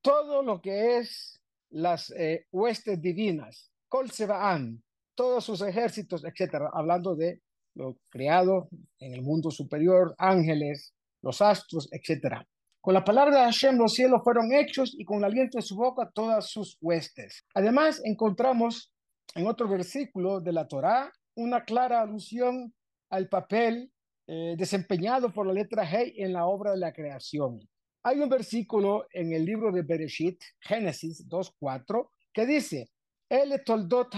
todo 0.01 0.43
lo 0.43 0.61
que 0.61 0.97
es 0.97 1.41
las 1.69 2.09
eh, 2.11 2.45
huestes 2.51 3.01
divinas, 3.01 3.71
Kol 3.87 4.11
Sebaán, 4.11 4.83
todos 5.15 5.43
sus 5.45 5.61
ejércitos, 5.61 6.23
etcétera, 6.23 6.69
hablando 6.73 7.15
de 7.15 7.41
lo 7.75 7.97
creado 8.09 8.69
en 8.99 9.13
el 9.13 9.21
mundo 9.21 9.51
superior, 9.51 10.15
ángeles, 10.17 10.93
los 11.21 11.41
astros, 11.41 11.89
etcétera. 11.91 12.47
Con 12.81 12.93
la 12.93 13.03
palabra 13.03 13.39
de 13.39 13.43
Hashem 13.43 13.77
los 13.77 13.93
cielos 13.93 14.21
fueron 14.23 14.53
hechos 14.53 14.95
y 14.97 15.03
con 15.03 15.17
el 15.17 15.25
aliento 15.25 15.57
de 15.57 15.61
su 15.61 15.75
boca 15.75 16.09
todas 16.13 16.49
sus 16.49 16.77
huestes. 16.79 17.45
Además, 17.53 18.01
encontramos 18.05 18.93
en 19.35 19.47
otro 19.47 19.67
versículo 19.67 20.39
de 20.39 20.53
la 20.53 20.67
Torá 20.67 21.11
una 21.35 21.65
clara 21.65 22.01
alusión 22.01 22.73
al 23.09 23.27
papel 23.27 23.91
eh, 24.27 24.55
desempeñado 24.57 25.33
por 25.33 25.45
la 25.45 25.53
letra 25.53 25.85
Hey 25.85 26.13
en 26.17 26.33
la 26.33 26.45
obra 26.45 26.71
de 26.71 26.77
la 26.77 26.93
creación. 26.93 27.59
Hay 28.03 28.19
un 28.19 28.29
versículo 28.29 29.07
en 29.11 29.33
el 29.33 29.43
libro 29.43 29.71
de 29.71 29.81
Bereshit, 29.81 30.41
Génesis 30.61 31.27
2.4, 31.27 32.09
que 32.31 32.45
dice, 32.45 32.89
El 33.27 33.61
toldot. 33.65 34.13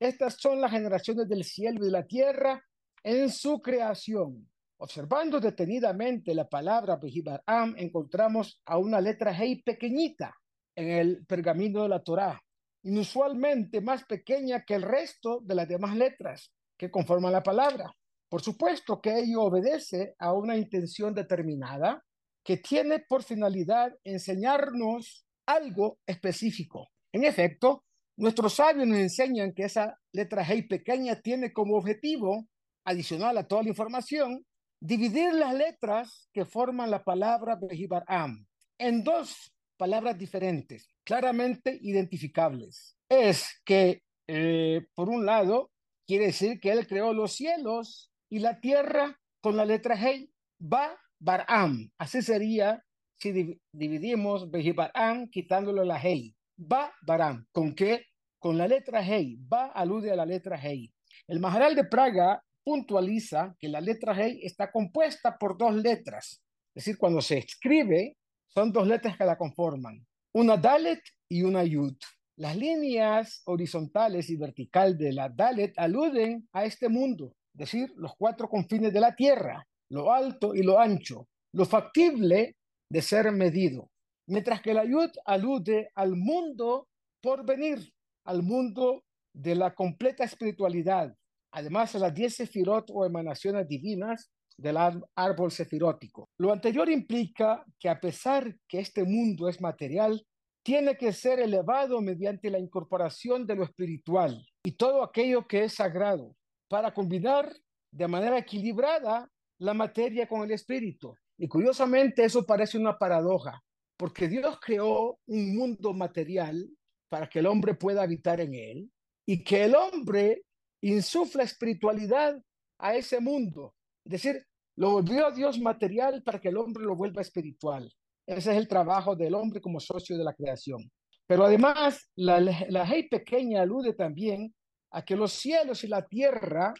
Estas 0.00 0.34
son 0.34 0.60
las 0.60 0.70
generaciones 0.70 1.28
del 1.28 1.44
cielo 1.44 1.80
y 1.82 1.86
de 1.86 1.90
la 1.90 2.06
tierra 2.06 2.64
en 3.02 3.30
su 3.30 3.60
creación. 3.60 4.48
Observando 4.80 5.40
detenidamente 5.40 6.32
la 6.34 6.48
palabra 6.48 7.00
am, 7.46 7.74
encontramos 7.76 8.62
a 8.64 8.78
una 8.78 9.00
letra 9.00 9.34
Hey 9.36 9.60
pequeñita 9.62 10.32
en 10.76 10.90
el 10.90 11.26
pergamino 11.26 11.82
de 11.82 11.88
la 11.88 12.02
Torá, 12.04 12.40
inusualmente 12.84 13.80
más 13.80 14.04
pequeña 14.04 14.62
que 14.64 14.74
el 14.74 14.82
resto 14.82 15.40
de 15.42 15.56
las 15.56 15.66
demás 15.68 15.96
letras 15.96 16.52
que 16.78 16.92
conforman 16.92 17.32
la 17.32 17.42
palabra. 17.42 17.90
Por 18.28 18.40
supuesto 18.40 19.00
que 19.00 19.18
ello 19.18 19.42
obedece 19.42 20.14
a 20.16 20.32
una 20.32 20.56
intención 20.56 21.12
determinada 21.12 22.04
que 22.44 22.58
tiene 22.58 23.00
por 23.00 23.24
finalidad 23.24 23.92
enseñarnos 24.04 25.26
algo 25.44 25.98
específico. 26.06 26.86
En 27.12 27.24
efecto, 27.24 27.84
nuestros 28.16 28.54
sabios 28.54 28.86
nos 28.86 28.98
enseñan 28.98 29.52
que 29.52 29.64
esa 29.64 29.98
letra 30.12 30.44
G 30.44 30.68
pequeña 30.68 31.20
tiene 31.20 31.52
como 31.52 31.76
objetivo, 31.76 32.46
adicional 32.84 33.36
a 33.38 33.46
toda 33.48 33.64
la 33.64 33.70
información, 33.70 34.46
dividir 34.80 35.32
las 35.34 35.54
letras 35.54 36.28
que 36.32 36.44
forman 36.44 36.90
la 36.90 37.02
palabra 37.02 37.58
Am 38.06 38.46
en 38.78 39.02
dos 39.02 39.52
palabras 39.76 40.18
diferentes, 40.18 40.88
claramente 41.04 41.78
identificables. 41.80 42.96
Es 43.08 43.60
que, 43.64 44.02
eh, 44.26 44.86
por 44.94 45.08
un 45.08 45.24
lado, 45.24 45.70
quiere 46.06 46.26
decir 46.26 46.60
que 46.60 46.70
él 46.70 46.86
creó 46.86 47.12
los 47.12 47.32
cielos 47.32 48.12
y 48.28 48.40
la 48.40 48.60
tierra 48.60 49.18
con 49.40 49.56
la 49.56 49.64
letra 49.64 49.94
Hei, 49.94 50.30
Ba 50.58 50.96
Baram. 51.18 51.90
Así 51.98 52.22
sería 52.22 52.84
si 53.16 53.60
dividimos 53.72 54.50
Bejibaram 54.50 55.28
quitándole 55.28 55.84
la 55.84 56.00
Hei. 56.00 56.34
Ba 56.56 56.92
Baram. 57.02 57.46
¿Con 57.52 57.74
qué? 57.74 58.06
Con 58.38 58.58
la 58.58 58.68
letra 58.68 59.00
Hei. 59.02 59.36
Ba 59.40 59.66
alude 59.66 60.10
a 60.10 60.16
la 60.16 60.26
letra 60.26 60.56
Hei. 60.60 60.92
El 61.26 61.40
Maharal 61.40 61.74
de 61.74 61.84
Praga 61.84 62.42
puntualiza 62.68 63.56
que 63.58 63.66
la 63.66 63.80
letra 63.80 64.12
Hei 64.12 64.40
está 64.42 64.70
compuesta 64.70 65.38
por 65.38 65.56
dos 65.56 65.74
letras. 65.74 66.42
Es 66.74 66.84
decir, 66.84 66.98
cuando 66.98 67.22
se 67.22 67.38
escribe, 67.38 68.18
son 68.46 68.70
dos 68.72 68.86
letras 68.86 69.16
que 69.16 69.24
la 69.24 69.38
conforman. 69.38 70.06
Una 70.34 70.58
Dalet 70.58 71.00
y 71.30 71.44
una 71.44 71.64
Yud. 71.64 71.96
Las 72.36 72.58
líneas 72.58 73.40
horizontales 73.46 74.28
y 74.28 74.36
vertical 74.36 74.98
de 74.98 75.14
la 75.14 75.30
Dalet 75.30 75.72
aluden 75.78 76.46
a 76.52 76.66
este 76.66 76.90
mundo, 76.90 77.32
es 77.54 77.58
decir, 77.58 77.90
los 77.96 78.12
cuatro 78.18 78.50
confines 78.50 78.92
de 78.92 79.00
la 79.00 79.14
tierra, 79.14 79.66
lo 79.90 80.12
alto 80.12 80.54
y 80.54 80.62
lo 80.62 80.78
ancho, 80.78 81.26
lo 81.54 81.64
factible 81.64 82.56
de 82.92 83.00
ser 83.00 83.32
medido, 83.32 83.88
mientras 84.26 84.60
que 84.60 84.74
la 84.74 84.84
Yud 84.84 85.10
alude 85.24 85.88
al 85.94 86.16
mundo 86.16 86.86
por 87.22 87.46
venir, 87.46 87.78
al 88.26 88.42
mundo 88.42 89.04
de 89.34 89.54
la 89.54 89.74
completa 89.74 90.24
espiritualidad, 90.24 91.14
además 91.52 91.94
a 91.94 91.98
las 91.98 92.14
diez 92.14 92.36
sefirot 92.36 92.90
o 92.92 93.04
emanaciones 93.04 93.66
divinas 93.68 94.30
del 94.56 94.76
árbol 95.14 95.50
sefirótico. 95.52 96.28
Lo 96.38 96.52
anterior 96.52 96.90
implica 96.90 97.64
que 97.78 97.88
a 97.88 98.00
pesar 98.00 98.56
que 98.66 98.80
este 98.80 99.04
mundo 99.04 99.48
es 99.48 99.60
material, 99.60 100.24
tiene 100.64 100.96
que 100.96 101.12
ser 101.12 101.38
elevado 101.38 102.00
mediante 102.02 102.50
la 102.50 102.58
incorporación 102.58 103.46
de 103.46 103.54
lo 103.54 103.64
espiritual 103.64 104.44
y 104.64 104.72
todo 104.72 105.02
aquello 105.02 105.46
que 105.46 105.64
es 105.64 105.74
sagrado 105.74 106.36
para 106.68 106.92
combinar 106.92 107.50
de 107.90 108.08
manera 108.08 108.36
equilibrada 108.36 109.30
la 109.58 109.74
materia 109.74 110.28
con 110.28 110.42
el 110.42 110.50
espíritu. 110.50 111.14
Y 111.38 111.48
curiosamente 111.48 112.24
eso 112.24 112.44
parece 112.44 112.76
una 112.76 112.98
paradoja, 112.98 113.62
porque 113.96 114.28
Dios 114.28 114.58
creó 114.60 115.18
un 115.26 115.56
mundo 115.56 115.94
material 115.94 116.68
para 117.08 117.28
que 117.28 117.38
el 117.38 117.46
hombre 117.46 117.74
pueda 117.74 118.02
habitar 118.02 118.40
en 118.40 118.54
él 118.54 118.90
y 119.26 119.42
que 119.44 119.64
el 119.64 119.74
hombre 119.74 120.42
insufla 120.80 121.42
espiritualidad 121.42 122.40
a 122.78 122.94
ese 122.94 123.20
mundo. 123.20 123.74
Es 124.04 124.12
decir, 124.12 124.46
lo 124.76 124.92
volvió 124.92 125.26
a 125.26 125.32
Dios 125.32 125.58
material 125.58 126.22
para 126.22 126.40
que 126.40 126.48
el 126.48 126.56
hombre 126.56 126.84
lo 126.84 126.94
vuelva 126.94 127.22
espiritual. 127.22 127.92
Ese 128.26 128.52
es 128.52 128.56
el 128.58 128.68
trabajo 128.68 129.16
del 129.16 129.34
hombre 129.34 129.60
como 129.60 129.80
socio 129.80 130.16
de 130.16 130.24
la 130.24 130.34
creación. 130.34 130.90
Pero 131.26 131.44
además, 131.44 132.10
la, 132.16 132.40
la 132.40 132.84
ley 132.84 133.08
pequeña 133.08 133.62
alude 133.62 133.94
también 133.94 134.54
a 134.90 135.04
que 135.04 135.16
los 135.16 135.32
cielos 135.32 135.84
y 135.84 135.88
la 135.88 136.06
tierra, 136.06 136.72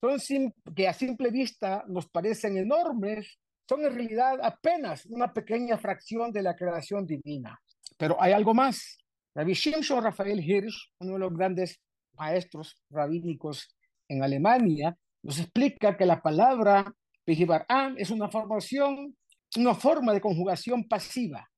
son 0.00 0.52
que 0.74 0.86
a 0.86 0.92
simple 0.92 1.30
vista 1.30 1.84
nos 1.88 2.08
parecen 2.08 2.56
enormes, 2.56 3.38
son 3.68 3.84
en 3.84 3.94
realidad 3.94 4.38
apenas 4.42 5.06
una 5.06 5.32
pequeña 5.32 5.76
fracción 5.78 6.30
de 6.30 6.42
la 6.42 6.54
creación 6.54 7.06
divina. 7.06 7.58
Pero 7.96 8.20
hay 8.20 8.32
algo 8.32 8.54
más. 8.54 8.98
Rabbi 9.34 9.54
Shimshon 9.54 10.02
Rafael 10.02 10.40
Hirsch, 10.40 10.92
uno 11.00 11.14
de 11.14 11.18
los 11.18 11.34
grandes 11.34 11.80
maestros 12.18 12.76
rabínicos 12.90 13.76
en 14.08 14.22
Alemania, 14.22 14.96
nos 15.22 15.38
explica 15.38 15.96
que 15.96 16.06
la 16.06 16.22
palabra 16.22 16.92
Behibaram 17.26 17.96
es 17.98 18.10
una 18.10 18.28
formación, 18.28 19.16
una 19.56 19.74
forma 19.74 20.12
de 20.12 20.20
conjugación 20.20 20.84
pasiva, 20.84 21.48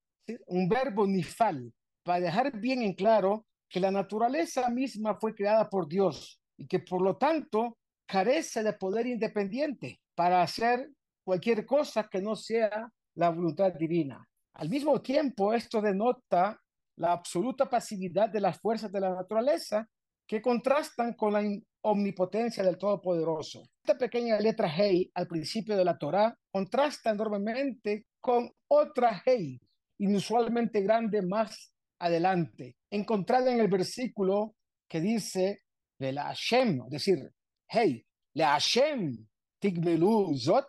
un 0.47 0.69
verbo 0.69 1.07
nifal, 1.07 1.73
para 2.03 2.21
dejar 2.21 2.59
bien 2.59 2.83
en 2.83 2.95
claro 2.95 3.47
que 3.69 3.81
la 3.81 3.91
naturaleza 3.91 4.71
misma 4.71 5.17
fue 5.17 5.35
creada 5.35 5.69
por 5.69 5.87
Dios 5.87 6.41
y 6.57 6.67
que 6.67 6.79
por 6.79 7.03
lo 7.03 7.17
tanto 7.17 7.77
carece 8.07 8.63
de 8.63 8.73
poder 8.73 9.07
independiente 9.07 10.01
para 10.15 10.43
hacer 10.43 10.91
cualquier 11.23 11.67
cosa 11.67 12.09
que 12.09 12.23
no 12.23 12.35
sea 12.35 12.91
la 13.15 13.29
voluntad 13.29 13.73
divina. 13.75 14.27
Al 14.55 14.71
mismo 14.71 15.01
tiempo, 15.03 15.53
esto 15.53 15.83
denota 15.83 16.59
la 16.97 17.13
absoluta 17.13 17.69
pasividad 17.69 18.31
de 18.31 18.41
las 18.41 18.59
fuerzas 18.59 18.91
de 18.91 19.01
la 19.01 19.15
naturaleza 19.15 19.87
que 20.29 20.43
contrastan 20.43 21.15
con 21.15 21.33
la 21.33 21.43
omnipotencia 21.81 22.63
del 22.63 22.77
Todopoderoso. 22.77 23.63
Esta 23.83 23.97
pequeña 23.97 24.39
letra 24.39 24.69
Hey 24.69 25.11
al 25.15 25.27
principio 25.27 25.75
de 25.75 25.87
la 25.87 25.97
Torá 25.97 26.39
contrasta 26.53 27.11
enormemente 27.11 28.05
con 28.21 28.51
otra 28.69 29.23
Hey, 29.25 29.59
inusualmente 29.99 30.83
grande 30.83 31.23
más 31.23 31.73
adelante, 31.99 32.77
encontrada 32.91 33.51
en 33.51 33.59
el 33.59 33.69
versículo 33.69 34.55
que 34.87 35.01
dice 35.01 35.63
de 35.99 36.13
la 36.13 36.25
Hashem, 36.25 36.83
es 36.85 36.91
decir, 36.91 37.33
Hey, 37.67 38.05
la 38.35 38.51
Hashem 38.51 39.27
tigmelu 39.59 40.37
zot, 40.37 40.69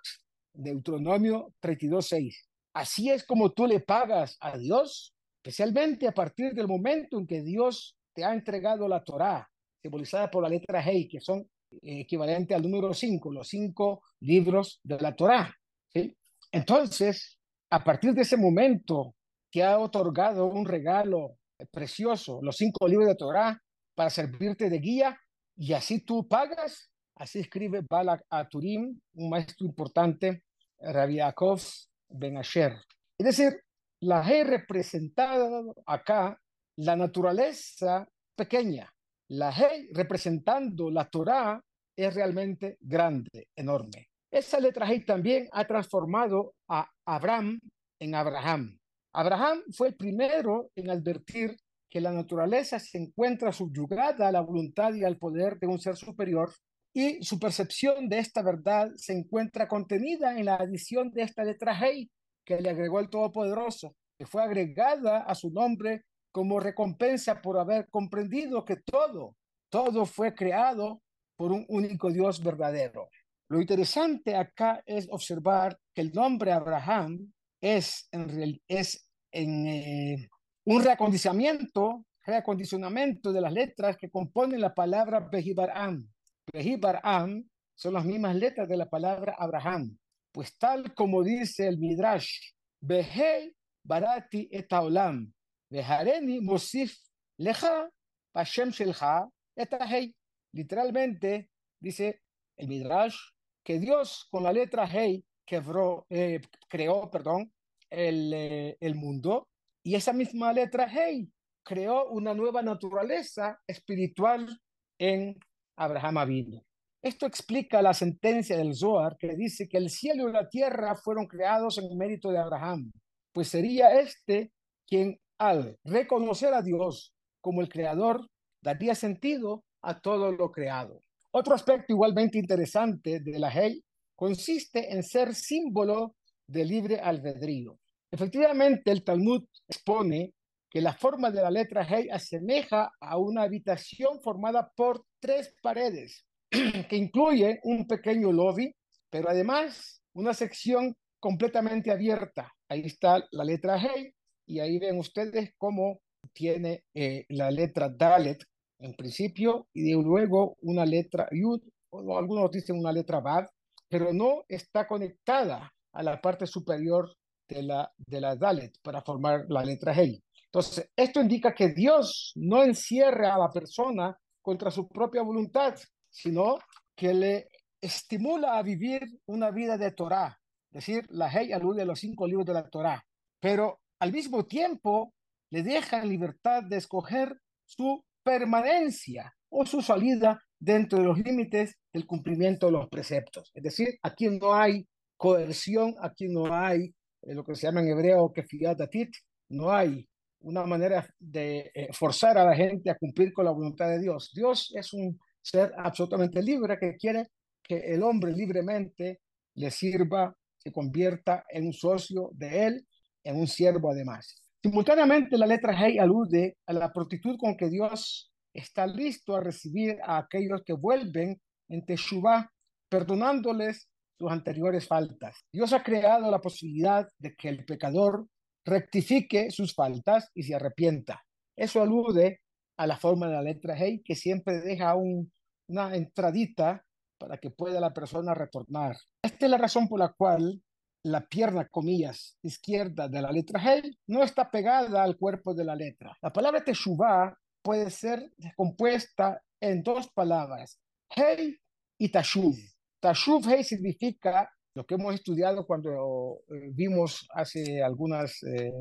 Deuteronomio 0.54 1.54
32.6. 1.62 2.34
Así 2.74 3.10
es 3.10 3.26
como 3.26 3.52
tú 3.52 3.68
le 3.68 3.82
pagas 3.82 4.38
a 4.40 4.58
Dios, 4.58 5.14
especialmente 5.44 6.08
a 6.08 6.14
partir 6.14 6.54
del 6.54 6.68
momento 6.68 7.20
en 7.20 7.28
que 7.28 7.42
Dios 7.42 7.99
te 8.20 8.26
ha 8.26 8.34
entregado 8.34 8.86
la 8.86 9.02
Torá, 9.02 9.50
simbolizada 9.82 10.30
por 10.30 10.44
la 10.44 10.50
letra 10.50 10.82
Hey, 10.82 11.08
que 11.08 11.22
son 11.22 11.40
eh, 11.72 12.02
equivalentes 12.02 12.54
al 12.56 12.64
número 12.64 12.94
5, 12.94 13.32
los 13.32 13.48
cinco 13.48 14.04
libros 14.20 14.82
de 14.84 15.00
la 15.00 15.16
Torá. 15.16 15.56
¿sí? 15.94 16.14
Entonces, 16.52 17.38
a 17.70 17.82
partir 17.82 18.14
de 18.14 18.24
ese 18.24 18.36
momento 18.36 19.16
que 19.50 19.64
ha 19.64 19.80
otorgado 19.80 20.48
un 20.48 20.66
regalo 20.66 21.38
precioso, 21.72 22.40
los 22.42 22.58
cinco 22.58 22.90
libros 22.90 23.08
de 23.08 23.16
Torá, 23.16 23.58
para 23.96 24.10
servirte 24.10 24.70
de 24.70 24.80
guía, 24.80 25.18
y 25.56 25.72
así 25.72 26.02
tú 26.02 26.28
pagas, 26.28 26.92
así 27.16 27.40
escribe 27.40 27.86
Balak 27.90 28.22
Aturim, 28.30 29.00
un 29.14 29.30
maestro 29.30 29.66
importante, 29.66 30.44
Rabbi 30.78 31.16
Yaakov 31.16 31.62
Ben 32.10 32.38
Asher. 32.38 32.74
Es 33.18 33.26
decir, 33.26 33.62
la 34.02 34.30
He 34.30 34.44
representada 34.44 35.64
acá 35.86 36.38
la 36.80 36.96
naturaleza 36.96 38.08
pequeña, 38.36 38.90
la 39.32 39.52
He 39.52 39.90
representando 39.92 40.90
la 40.90 41.10
Torá 41.10 41.62
es 41.96 42.14
realmente 42.14 42.78
grande, 42.80 43.50
enorme. 43.54 44.08
Esa 44.32 44.62
letra 44.62 44.90
He 44.90 45.02
también 45.02 45.50
ha 45.52 45.66
transformado 45.68 46.54
a 46.70 46.90
Abraham 47.06 47.60
en 48.00 48.16
Abraham. 48.16 48.80
Abraham 49.14 49.64
fue 49.76 49.90
el 49.90 49.96
primero 49.96 50.72
en 50.74 50.90
advertir 50.90 51.58
que 51.90 52.00
la 52.00 52.14
naturaleza 52.14 52.80
se 52.80 52.98
encuentra 52.98 53.52
subyugada 53.52 54.30
a 54.30 54.32
la 54.32 54.42
voluntad 54.42 54.94
y 54.94 55.04
al 55.04 55.18
poder 55.18 55.60
de 55.60 55.68
un 55.68 55.80
ser 55.80 55.98
superior 55.98 56.54
y 56.94 57.22
su 57.24 57.40
percepción 57.40 58.08
de 58.08 58.20
esta 58.20 58.42
verdad 58.42 58.90
se 58.96 59.14
encuentra 59.14 59.68
contenida 59.68 60.38
en 60.38 60.46
la 60.46 60.56
adición 60.56 61.12
de 61.12 61.24
esta 61.24 61.44
letra 61.44 61.78
Hey 61.78 62.10
que 62.46 62.62
le 62.62 62.70
agregó 62.70 63.02
el 63.02 63.10
Todopoderoso, 63.10 63.96
que 64.18 64.26
fue 64.26 64.44
agregada 64.44 65.24
a 65.24 65.36
su 65.36 65.52
nombre 65.52 66.06
como 66.32 66.60
recompensa 66.60 67.42
por 67.42 67.58
haber 67.58 67.90
comprendido 67.90 68.64
que 68.66 68.78
todo, 68.78 69.36
todo 69.70 70.06
fue 70.06 70.34
creado 70.34 71.02
por 71.36 71.52
un 71.52 71.66
único 71.70 72.12
Dios 72.12 72.44
verdadero. 72.44 73.10
Lo 73.50 73.60
interesante 73.60 74.36
acá 74.36 74.84
es 74.86 75.08
observar 75.10 75.80
que 75.94 76.02
el 76.02 76.12
nombre 76.12 76.52
Abraham 76.52 77.32
es 77.62 78.08
en, 78.12 78.60
es 78.68 79.10
en 79.32 79.68
eh, 79.68 80.30
un 80.66 80.84
reacondicionamiento, 80.84 82.06
reacondicionamiento 82.26 83.32
de 83.32 83.42
las 83.42 83.54
letras 83.54 83.98
que 83.98 84.10
componen 84.10 84.62
la 84.62 84.74
palabra 84.74 85.20
Behibaram. 85.20 86.08
Behibaram 86.54 87.44
son 87.76 87.94
las 87.94 88.06
mismas 88.06 88.36
letras 88.36 88.68
de 88.68 88.78
la 88.78 88.90
palabra 88.90 89.36
Abraham. 89.40 89.98
Pues 90.32 90.58
tal 90.58 90.94
como 90.94 91.24
dice 91.24 91.68
el 91.68 91.80
Midrash, 91.80 92.52
Behei 92.82 93.56
barati 93.84 94.48
etaolam, 94.52 95.34
behareni 95.70 96.42
mosif 96.42 96.96
leja, 97.38 97.90
pashem 98.34 98.72
shelcha, 98.72 99.28
hei. 99.56 100.14
Literalmente 100.54 101.50
dice 101.80 102.22
el 102.58 102.68
Midrash 102.68 103.18
que 103.64 103.80
Dios 103.80 104.28
con 104.32 104.44
la 104.44 104.52
letra 104.52 104.86
Hei 104.86 105.24
quebró, 105.46 106.06
eh, 106.10 106.42
creó 106.68 107.10
perdón, 107.12 107.54
el, 107.90 108.34
eh, 108.34 108.78
el 108.80 108.96
mundo 108.96 109.48
y 109.84 109.96
esa 109.96 110.12
misma 110.12 110.52
letra 110.54 110.88
Hei 110.88 111.30
creó 111.64 112.10
una 112.10 112.34
nueva 112.34 112.62
naturaleza 112.62 113.60
espiritual 113.68 114.60
en 114.98 115.38
Abraham 115.78 116.18
Avinu. 116.18 116.66
Esto 117.02 117.26
explica 117.26 117.82
la 117.82 117.94
sentencia 117.94 118.58
del 118.58 118.76
Zohar 118.76 119.16
que 119.18 119.36
dice 119.36 119.70
que 119.70 119.78
el 119.78 119.90
cielo 119.90 120.28
y 120.28 120.34
la 120.34 120.50
tierra 120.50 120.96
fueron 120.96 121.28
creados 121.28 121.78
en 121.78 121.98
mérito 121.98 122.32
de 122.32 122.40
Abraham, 122.40 122.92
pues 123.32 123.48
sería 123.48 124.00
este 124.00 124.52
quien 124.88 125.18
al 125.40 125.78
reconocer 125.84 126.54
a 126.54 126.62
Dios 126.62 127.14
como 127.42 127.62
el 127.62 127.70
creador 127.70 128.30
daría 128.62 128.94
sentido 128.94 129.64
a 129.82 130.00
todo 130.00 130.32
lo 130.32 130.52
creado. 130.52 131.02
Otro 131.32 131.56
aspecto 131.56 131.94
igualmente 131.94 132.38
interesante 132.38 133.22
de 133.22 133.40
la 133.40 133.50
Hei 133.50 133.82
consiste 134.16 134.94
en 134.94 135.02
ser 135.02 135.34
símbolo 135.34 136.16
de 136.48 136.66
libre 136.66 137.00
albedrío. 137.00 137.80
Efectivamente, 138.12 138.92
el 138.92 139.04
Talmud 139.04 139.46
expone 139.68 140.34
que 140.70 140.82
la 140.82 140.94
forma 140.94 141.32
de 141.32 141.42
la 141.42 141.50
letra 141.50 141.88
Hei 141.88 142.10
asemeja 142.10 142.92
a 143.00 143.18
una 143.18 143.44
habitación 143.44 144.20
formada 144.22 144.72
por 144.76 145.06
tres 145.20 145.56
paredes, 145.62 146.26
que 146.52 146.96
incluye 146.96 147.60
un 147.64 147.88
pequeño 147.88 148.32
lobby, 148.32 148.76
pero 149.10 149.30
además 149.30 150.02
una 150.14 150.34
sección 150.34 150.96
completamente 151.20 151.92
abierta. 151.92 152.52
Ahí 152.68 152.82
está 152.82 153.24
la 153.32 153.44
letra 153.44 153.78
Hei 153.78 154.14
y 154.50 154.60
ahí 154.60 154.80
ven 154.80 154.98
ustedes 154.98 155.54
cómo 155.58 156.02
tiene 156.34 156.84
eh, 156.96 157.26
la 157.30 157.52
letra 157.52 157.88
Dalet 157.88 158.44
en 158.80 158.96
principio 158.96 159.68
y 159.74 159.94
luego 159.94 160.58
una 160.62 160.86
letra 160.86 161.28
Yud, 161.32 161.62
o 161.92 162.18
algunos 162.18 162.50
dicen 162.50 162.78
una 162.78 162.92
letra 162.92 163.20
Bad, 163.20 163.46
pero 163.88 164.12
no 164.12 164.44
está 164.48 164.88
conectada 164.88 165.72
a 165.94 166.04
la 166.04 166.20
parte 166.20 166.48
superior 166.48 167.14
de 167.48 167.62
la, 167.62 167.92
de 167.98 168.22
la 168.22 168.36
Dalet 168.36 168.74
para 168.82 169.02
formar 169.02 169.46
la 169.50 169.64
letra 169.64 169.94
Hei. 169.94 170.20
Entonces, 170.46 170.90
esto 170.96 171.22
indica 171.22 171.54
que 171.54 171.70
Dios 171.70 172.32
no 172.36 172.64
encierra 172.64 173.36
a 173.36 173.40
la 173.40 173.52
persona 173.52 174.18
contra 174.42 174.72
su 174.72 174.88
propia 174.88 175.22
voluntad, 175.22 175.76
sino 176.10 176.58
que 176.96 177.14
le 177.14 177.48
estimula 177.80 178.58
a 178.58 178.64
vivir 178.64 179.02
una 179.28 179.52
vida 179.52 179.78
de 179.78 179.92
Torah. 179.92 180.36
Es 180.72 180.86
decir, 180.86 181.06
la 181.10 181.30
Hei 181.30 181.52
alude 181.54 181.84
a 181.84 181.86
los 181.86 182.00
cinco 182.00 182.26
libros 182.26 182.48
de 182.48 182.54
la 182.54 182.68
Torah, 182.68 183.04
pero 183.40 183.80
al 184.00 184.12
mismo 184.12 184.46
tiempo 184.46 185.14
le 185.52 185.64
deja 185.64 186.04
libertad 186.04 186.64
de 186.64 186.78
escoger 186.78 187.40
su 187.66 188.04
permanencia 188.24 189.34
o 189.50 189.66
su 189.66 189.82
salida 189.82 190.42
dentro 190.60 191.00
de 191.00 191.06
los 191.06 191.20
límites 191.20 191.78
del 191.92 192.06
cumplimiento 192.06 192.68
de 192.68 192.74
los 192.74 192.90
preceptos. 192.90 193.52
Es 193.54 193.64
decir, 193.64 193.98
aquí 194.04 194.30
no 194.30 194.54
hay 194.54 194.88
coerción, 195.18 195.96
aquí 196.02 196.28
no 196.28 196.54
hay 196.54 196.94
eh, 197.22 197.34
lo 197.34 197.44
que 197.44 197.56
se 197.56 197.68
llama 197.68 197.82
en 197.82 197.90
hebreo 197.90 198.32
que 198.34 198.46
datit, 198.76 199.14
no 199.50 199.72
hay 199.72 200.08
una 200.42 200.66
manera 200.66 201.08
de 201.20 201.72
eh, 201.74 201.90
forzar 201.92 202.38
a 202.38 202.46
la 202.46 202.56
gente 202.56 202.90
a 202.90 202.98
cumplir 202.98 203.34
con 203.34 203.46
la 203.46 203.52
voluntad 203.52 203.90
de 203.90 204.00
Dios. 204.00 204.32
Dios 204.34 204.72
es 204.76 204.94
un 204.94 205.20
ser 205.42 205.74
absolutamente 205.78 206.42
libre 206.42 206.78
que 206.80 206.96
quiere 206.96 207.28
que 207.62 207.78
el 207.78 208.04
hombre 208.04 208.32
libremente 208.32 209.22
le 209.56 209.72
sirva, 209.72 210.34
se 210.58 210.72
convierta 210.72 211.44
en 211.50 211.68
un 211.68 211.74
socio 211.74 212.30
de 212.34 212.66
él, 212.66 212.88
en 213.30 213.40
un 213.40 213.48
siervo 213.48 213.92
además. 213.92 214.36
Simultáneamente, 214.62 215.38
la 215.38 215.46
letra 215.46 215.74
Hey 215.78 215.98
alude 216.00 216.58
a 216.66 216.74
la 216.74 216.92
prontitud 216.92 217.38
con 217.38 217.56
que 217.56 217.70
Dios 217.70 218.32
está 218.54 218.86
listo 218.86 219.36
a 219.36 219.42
recibir 219.42 219.98
a 220.04 220.18
aquellos 220.18 220.64
que 220.66 220.74
vuelven 220.74 221.40
en 221.70 221.86
Teshuvah, 221.86 222.52
perdonándoles 222.90 223.88
sus 224.18 224.32
anteriores 224.32 224.88
faltas. 224.88 225.38
Dios 225.54 225.72
ha 225.72 225.84
creado 225.84 226.30
la 226.30 226.42
posibilidad 226.42 227.08
de 227.20 227.36
que 227.36 227.48
el 227.48 227.64
pecador 227.64 228.28
rectifique 228.66 229.52
sus 229.52 229.74
faltas 229.74 230.30
y 230.34 230.44
se 230.44 230.56
arrepienta. 230.56 231.24
Eso 231.56 231.82
alude 231.82 232.42
a 232.78 232.88
la 232.88 232.98
forma 232.98 233.28
de 233.28 233.34
la 233.34 233.42
letra 233.42 233.76
Hey, 233.78 234.02
que 234.04 234.16
siempre 234.16 234.60
deja 234.60 234.96
una 234.96 235.96
entradita 235.96 236.84
para 237.18 237.38
que 237.38 237.52
pueda 237.52 237.80
la 237.80 237.94
persona 237.94 238.34
retornar. 238.34 238.98
Esta 239.24 239.46
es 239.46 239.52
la 239.52 239.58
razón 239.58 239.88
por 239.88 240.00
la 240.00 240.10
cual 240.10 240.62
la 241.04 241.26
pierna, 241.26 241.68
comillas, 241.68 242.38
izquierda 242.42 243.08
de 243.08 243.22
la 243.22 243.32
letra 243.32 243.62
Hey 243.64 243.98
no 244.08 244.24
está 244.24 244.50
pegada 244.50 245.04
al 245.04 245.18
cuerpo 245.18 245.54
de 245.54 245.64
la 245.64 245.76
letra. 245.76 246.18
La 246.22 246.32
palabra 246.32 246.64
Teshuvah 246.64 247.34
puede 247.62 247.90
ser 247.90 248.32
compuesta 248.56 249.42
en 249.62 249.84
dos 249.84 250.10
palabras, 250.12 250.80
Hey 251.10 251.58
y 251.98 252.10
Tashuv. 252.10 252.56
Tashuv 253.00 253.46
Hey 253.48 253.64
significa 253.64 254.50
lo 254.76 254.86
que 254.86 254.96
hemos 254.96 255.16
estudiado 255.16 255.66
cuando 255.66 256.42
eh, 256.50 256.70
vimos 256.72 257.28
hace 257.34 257.82
algunas 257.82 258.42
eh, 258.44 258.72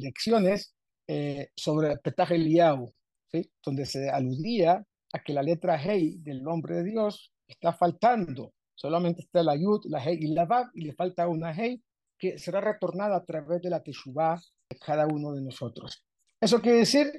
lecciones 0.00 0.74
eh, 1.06 1.48
sobre 1.54 1.96
Petah 1.98 2.24
Eliyahu, 2.24 2.92
¿sí? 3.30 3.50
donde 3.64 3.84
se 3.84 4.08
aludía 4.08 4.84
a 5.12 5.18
que 5.22 5.32
la 5.32 5.42
letra 5.42 5.78
Hey 5.78 6.16
del 6.20 6.42
nombre 6.42 6.76
de 6.76 6.84
Dios 6.84 7.32
está 7.46 7.72
faltando. 7.72 8.53
Solamente 8.74 9.22
está 9.22 9.42
la 9.42 9.56
Yud, 9.56 9.86
la 9.86 10.02
Hey 10.02 10.18
y 10.20 10.34
la 10.34 10.44
Vav, 10.44 10.70
y 10.74 10.82
le 10.82 10.94
falta 10.94 11.28
una 11.28 11.54
Hey 11.54 11.82
que 12.18 12.38
será 12.38 12.60
retornada 12.60 13.16
a 13.16 13.24
través 13.24 13.62
de 13.62 13.70
la 13.70 13.82
Teshuvah 13.82 14.40
de 14.68 14.78
cada 14.78 15.06
uno 15.06 15.32
de 15.32 15.42
nosotros. 15.42 16.04
Eso 16.40 16.60
quiere 16.60 16.78
decir 16.78 17.12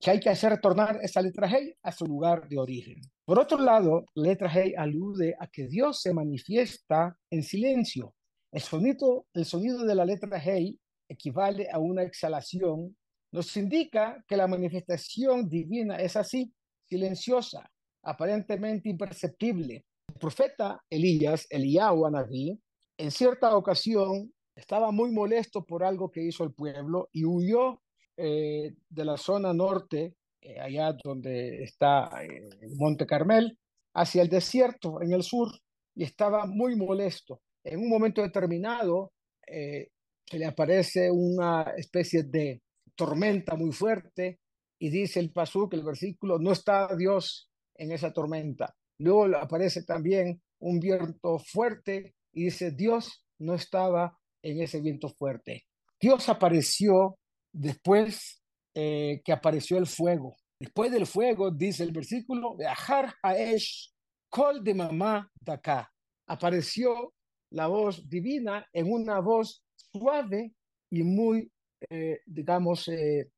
que 0.00 0.10
hay 0.10 0.20
que 0.20 0.30
hacer 0.30 0.50
retornar 0.50 0.98
esa 1.02 1.22
letra 1.22 1.48
Hey 1.48 1.74
a 1.82 1.92
su 1.92 2.04
lugar 2.06 2.48
de 2.48 2.58
origen. 2.58 3.00
Por 3.24 3.38
otro 3.38 3.58
lado, 3.58 4.04
la 4.14 4.30
letra 4.30 4.50
Hey 4.52 4.74
alude 4.76 5.36
a 5.38 5.46
que 5.46 5.68
Dios 5.68 6.00
se 6.00 6.12
manifiesta 6.12 7.16
en 7.30 7.42
silencio. 7.42 8.14
El 8.50 8.62
sonido, 8.62 9.26
el 9.32 9.44
sonido 9.44 9.84
de 9.84 9.94
la 9.94 10.04
letra 10.04 10.40
Hey 10.40 10.78
equivale 11.08 11.68
a 11.70 11.78
una 11.78 12.02
exhalación. 12.02 12.96
Nos 13.30 13.56
indica 13.56 14.22
que 14.26 14.36
la 14.36 14.46
manifestación 14.46 15.48
divina 15.48 15.96
es 15.96 16.16
así, 16.16 16.52
silenciosa, 16.84 17.70
aparentemente 18.02 18.88
imperceptible. 18.88 19.84
El 20.22 20.28
profeta 20.28 20.80
Elías, 20.88 21.48
Eliyahu 21.50 22.06
Anabí, 22.06 22.56
en 22.96 23.10
cierta 23.10 23.56
ocasión 23.56 24.32
estaba 24.54 24.92
muy 24.92 25.10
molesto 25.10 25.64
por 25.64 25.82
algo 25.82 26.12
que 26.12 26.22
hizo 26.22 26.44
el 26.44 26.54
pueblo 26.54 27.08
y 27.10 27.24
huyó 27.24 27.82
eh, 28.16 28.70
de 28.88 29.04
la 29.04 29.16
zona 29.16 29.52
norte, 29.52 30.14
eh, 30.40 30.60
allá 30.60 30.96
donde 31.02 31.64
está 31.64 32.08
eh, 32.22 32.48
Monte 32.78 33.04
Carmel, 33.04 33.58
hacia 33.94 34.22
el 34.22 34.28
desierto 34.28 35.02
en 35.02 35.12
el 35.12 35.24
sur 35.24 35.48
y 35.96 36.04
estaba 36.04 36.46
muy 36.46 36.76
molesto. 36.76 37.40
En 37.64 37.80
un 37.80 37.88
momento 37.88 38.22
determinado 38.22 39.10
le 39.44 40.46
aparece 40.46 41.10
una 41.10 41.74
especie 41.76 42.22
de 42.22 42.62
tormenta 42.94 43.56
muy 43.56 43.72
fuerte 43.72 44.38
y 44.78 44.88
dice 44.88 45.18
el 45.18 45.32
que 45.32 45.76
el 45.76 45.82
versículo, 45.82 46.38
no 46.38 46.52
está 46.52 46.94
Dios 46.96 47.50
en 47.74 47.90
esa 47.90 48.12
tormenta. 48.12 48.72
Luego 49.02 49.36
aparece 49.36 49.82
también 49.82 50.40
un 50.60 50.78
viento 50.78 51.38
fuerte 51.40 52.14
y 52.32 52.44
dice, 52.44 52.70
Dios 52.70 53.26
no 53.40 53.54
estaba 53.54 54.16
en 54.42 54.62
ese 54.62 54.80
viento 54.80 55.08
fuerte. 55.08 55.64
Dios 56.00 56.28
apareció 56.28 57.18
después 57.52 58.42
eh, 58.74 59.20
que 59.24 59.32
apareció 59.32 59.76
el 59.78 59.86
fuego. 59.86 60.36
Después 60.60 60.92
del 60.92 61.06
fuego, 61.06 61.50
dice 61.50 61.82
el 61.82 61.90
versículo, 61.90 62.56
Ajar 62.64 63.12
Aesh, 63.24 63.92
Kol 64.28 64.62
de 64.62 64.74
mamá 64.74 65.28
de 65.40 65.52
acá. 65.52 65.92
Apareció 66.28 67.12
la 67.50 67.66
voz 67.66 68.08
divina 68.08 68.64
en 68.72 68.90
una 68.90 69.18
voz 69.18 69.64
suave 69.74 70.54
y 70.90 71.02
muy, 71.02 71.50
eh, 71.90 72.20
digamos, 72.24 72.86
eh, 72.86 73.30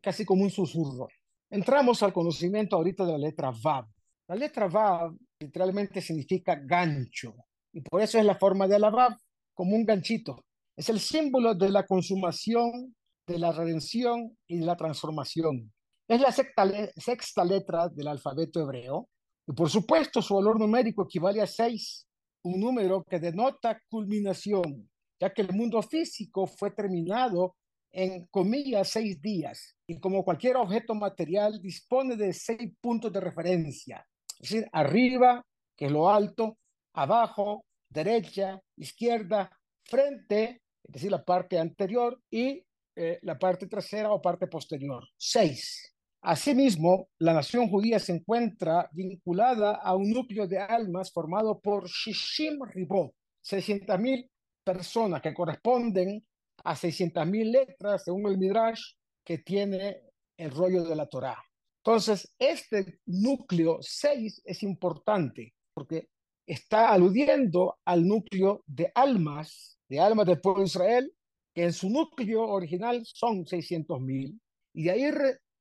casi 0.00 0.24
como 0.24 0.44
un 0.44 0.50
susurro. 0.50 1.08
Entramos 1.50 2.04
al 2.04 2.12
conocimiento 2.12 2.76
ahorita 2.76 3.04
de 3.04 3.12
la 3.12 3.18
letra 3.18 3.50
Vav. 3.62 3.91
La 4.28 4.36
letra 4.36 4.68
Vav 4.68 5.16
literalmente 5.40 6.00
significa 6.00 6.54
gancho 6.54 7.34
y 7.72 7.80
por 7.80 8.00
eso 8.00 8.18
es 8.18 8.24
la 8.24 8.36
forma 8.36 8.68
de 8.68 8.78
la 8.78 8.90
Vav, 8.90 9.16
como 9.54 9.74
un 9.74 9.84
ganchito. 9.84 10.44
Es 10.76 10.88
el 10.88 11.00
símbolo 11.00 11.54
de 11.54 11.70
la 11.70 11.86
consumación 11.86 12.94
de 13.26 13.38
la 13.38 13.52
redención 13.52 14.36
y 14.46 14.58
de 14.58 14.66
la 14.66 14.76
transformación. 14.76 15.72
Es 16.08 16.20
la 16.20 16.32
sexta, 16.32 17.44
letra 17.44 17.88
del 17.88 18.08
alfabeto 18.08 18.60
hebreo 18.60 19.08
y 19.46 19.52
por 19.52 19.70
supuesto 19.70 20.20
su 20.20 20.34
valor 20.34 20.58
numérico 20.58 21.04
equivale 21.04 21.40
a 21.40 21.46
seis, 21.46 22.06
un 22.44 22.60
número 22.60 23.02
que 23.04 23.18
denota 23.18 23.80
culminación, 23.88 24.90
ya 25.20 25.32
que 25.32 25.42
el 25.42 25.52
mundo 25.52 25.80
físico 25.82 26.46
fue 26.46 26.70
terminado 26.72 27.56
en 27.92 28.26
comillas 28.26 28.88
seis 28.88 29.20
días 29.20 29.76
y 29.86 29.98
como 30.00 30.24
cualquier 30.24 30.56
objeto 30.56 30.94
material 30.94 31.60
dispone 31.60 32.16
de 32.16 32.32
seis 32.32 32.72
puntos 32.80 33.12
de 33.12 33.20
referencia, 33.20 34.04
es 34.42 34.50
decir, 34.50 34.68
arriba, 34.72 35.46
que 35.76 35.86
es 35.86 35.92
lo 35.92 36.10
alto, 36.10 36.58
abajo, 36.94 37.64
derecha, 37.88 38.60
izquierda, 38.76 39.50
frente, 39.84 40.62
es 40.82 40.92
decir, 40.92 41.10
la 41.10 41.24
parte 41.24 41.58
anterior 41.58 42.20
y 42.28 42.64
eh, 42.96 43.18
la 43.22 43.38
parte 43.38 43.68
trasera 43.68 44.12
o 44.12 44.20
parte 44.20 44.48
posterior. 44.48 45.04
Seis. 45.16 45.94
Asimismo, 46.22 47.08
la 47.18 47.34
nación 47.34 47.68
judía 47.68 47.98
se 47.98 48.12
encuentra 48.12 48.88
vinculada 48.92 49.76
a 49.76 49.94
un 49.94 50.10
núcleo 50.10 50.46
de 50.46 50.58
almas 50.58 51.12
formado 51.12 51.60
por 51.60 51.88
Shishim 51.88 52.60
Ribot, 52.64 53.12
600.000 53.44 54.28
personas 54.64 55.22
que 55.22 55.34
corresponden 55.34 56.24
a 56.64 56.74
600.000 56.74 57.50
letras 57.50 58.04
según 58.04 58.26
el 58.26 58.38
Midrash 58.38 58.80
que 59.24 59.38
tiene 59.38 60.02
el 60.36 60.50
rollo 60.50 60.84
de 60.84 60.94
la 60.94 61.06
Torá. 61.06 61.36
Entonces, 61.84 62.32
este 62.38 63.00
núcleo 63.06 63.78
6 63.80 64.42
es 64.44 64.62
importante 64.62 65.52
porque 65.74 66.08
está 66.46 66.90
aludiendo 66.92 67.76
al 67.84 68.06
núcleo 68.06 68.62
de 68.66 68.92
almas, 68.94 69.80
de 69.88 69.98
almas 69.98 70.26
del 70.26 70.40
pueblo 70.40 70.60
de 70.60 70.66
Israel, 70.66 71.12
que 71.52 71.64
en 71.64 71.72
su 71.72 71.90
núcleo 71.90 72.42
original 72.42 73.02
son 73.04 73.46
600 73.46 74.00
mil, 74.00 74.40
y 74.72 74.84
de 74.84 74.90
ahí 74.92 75.10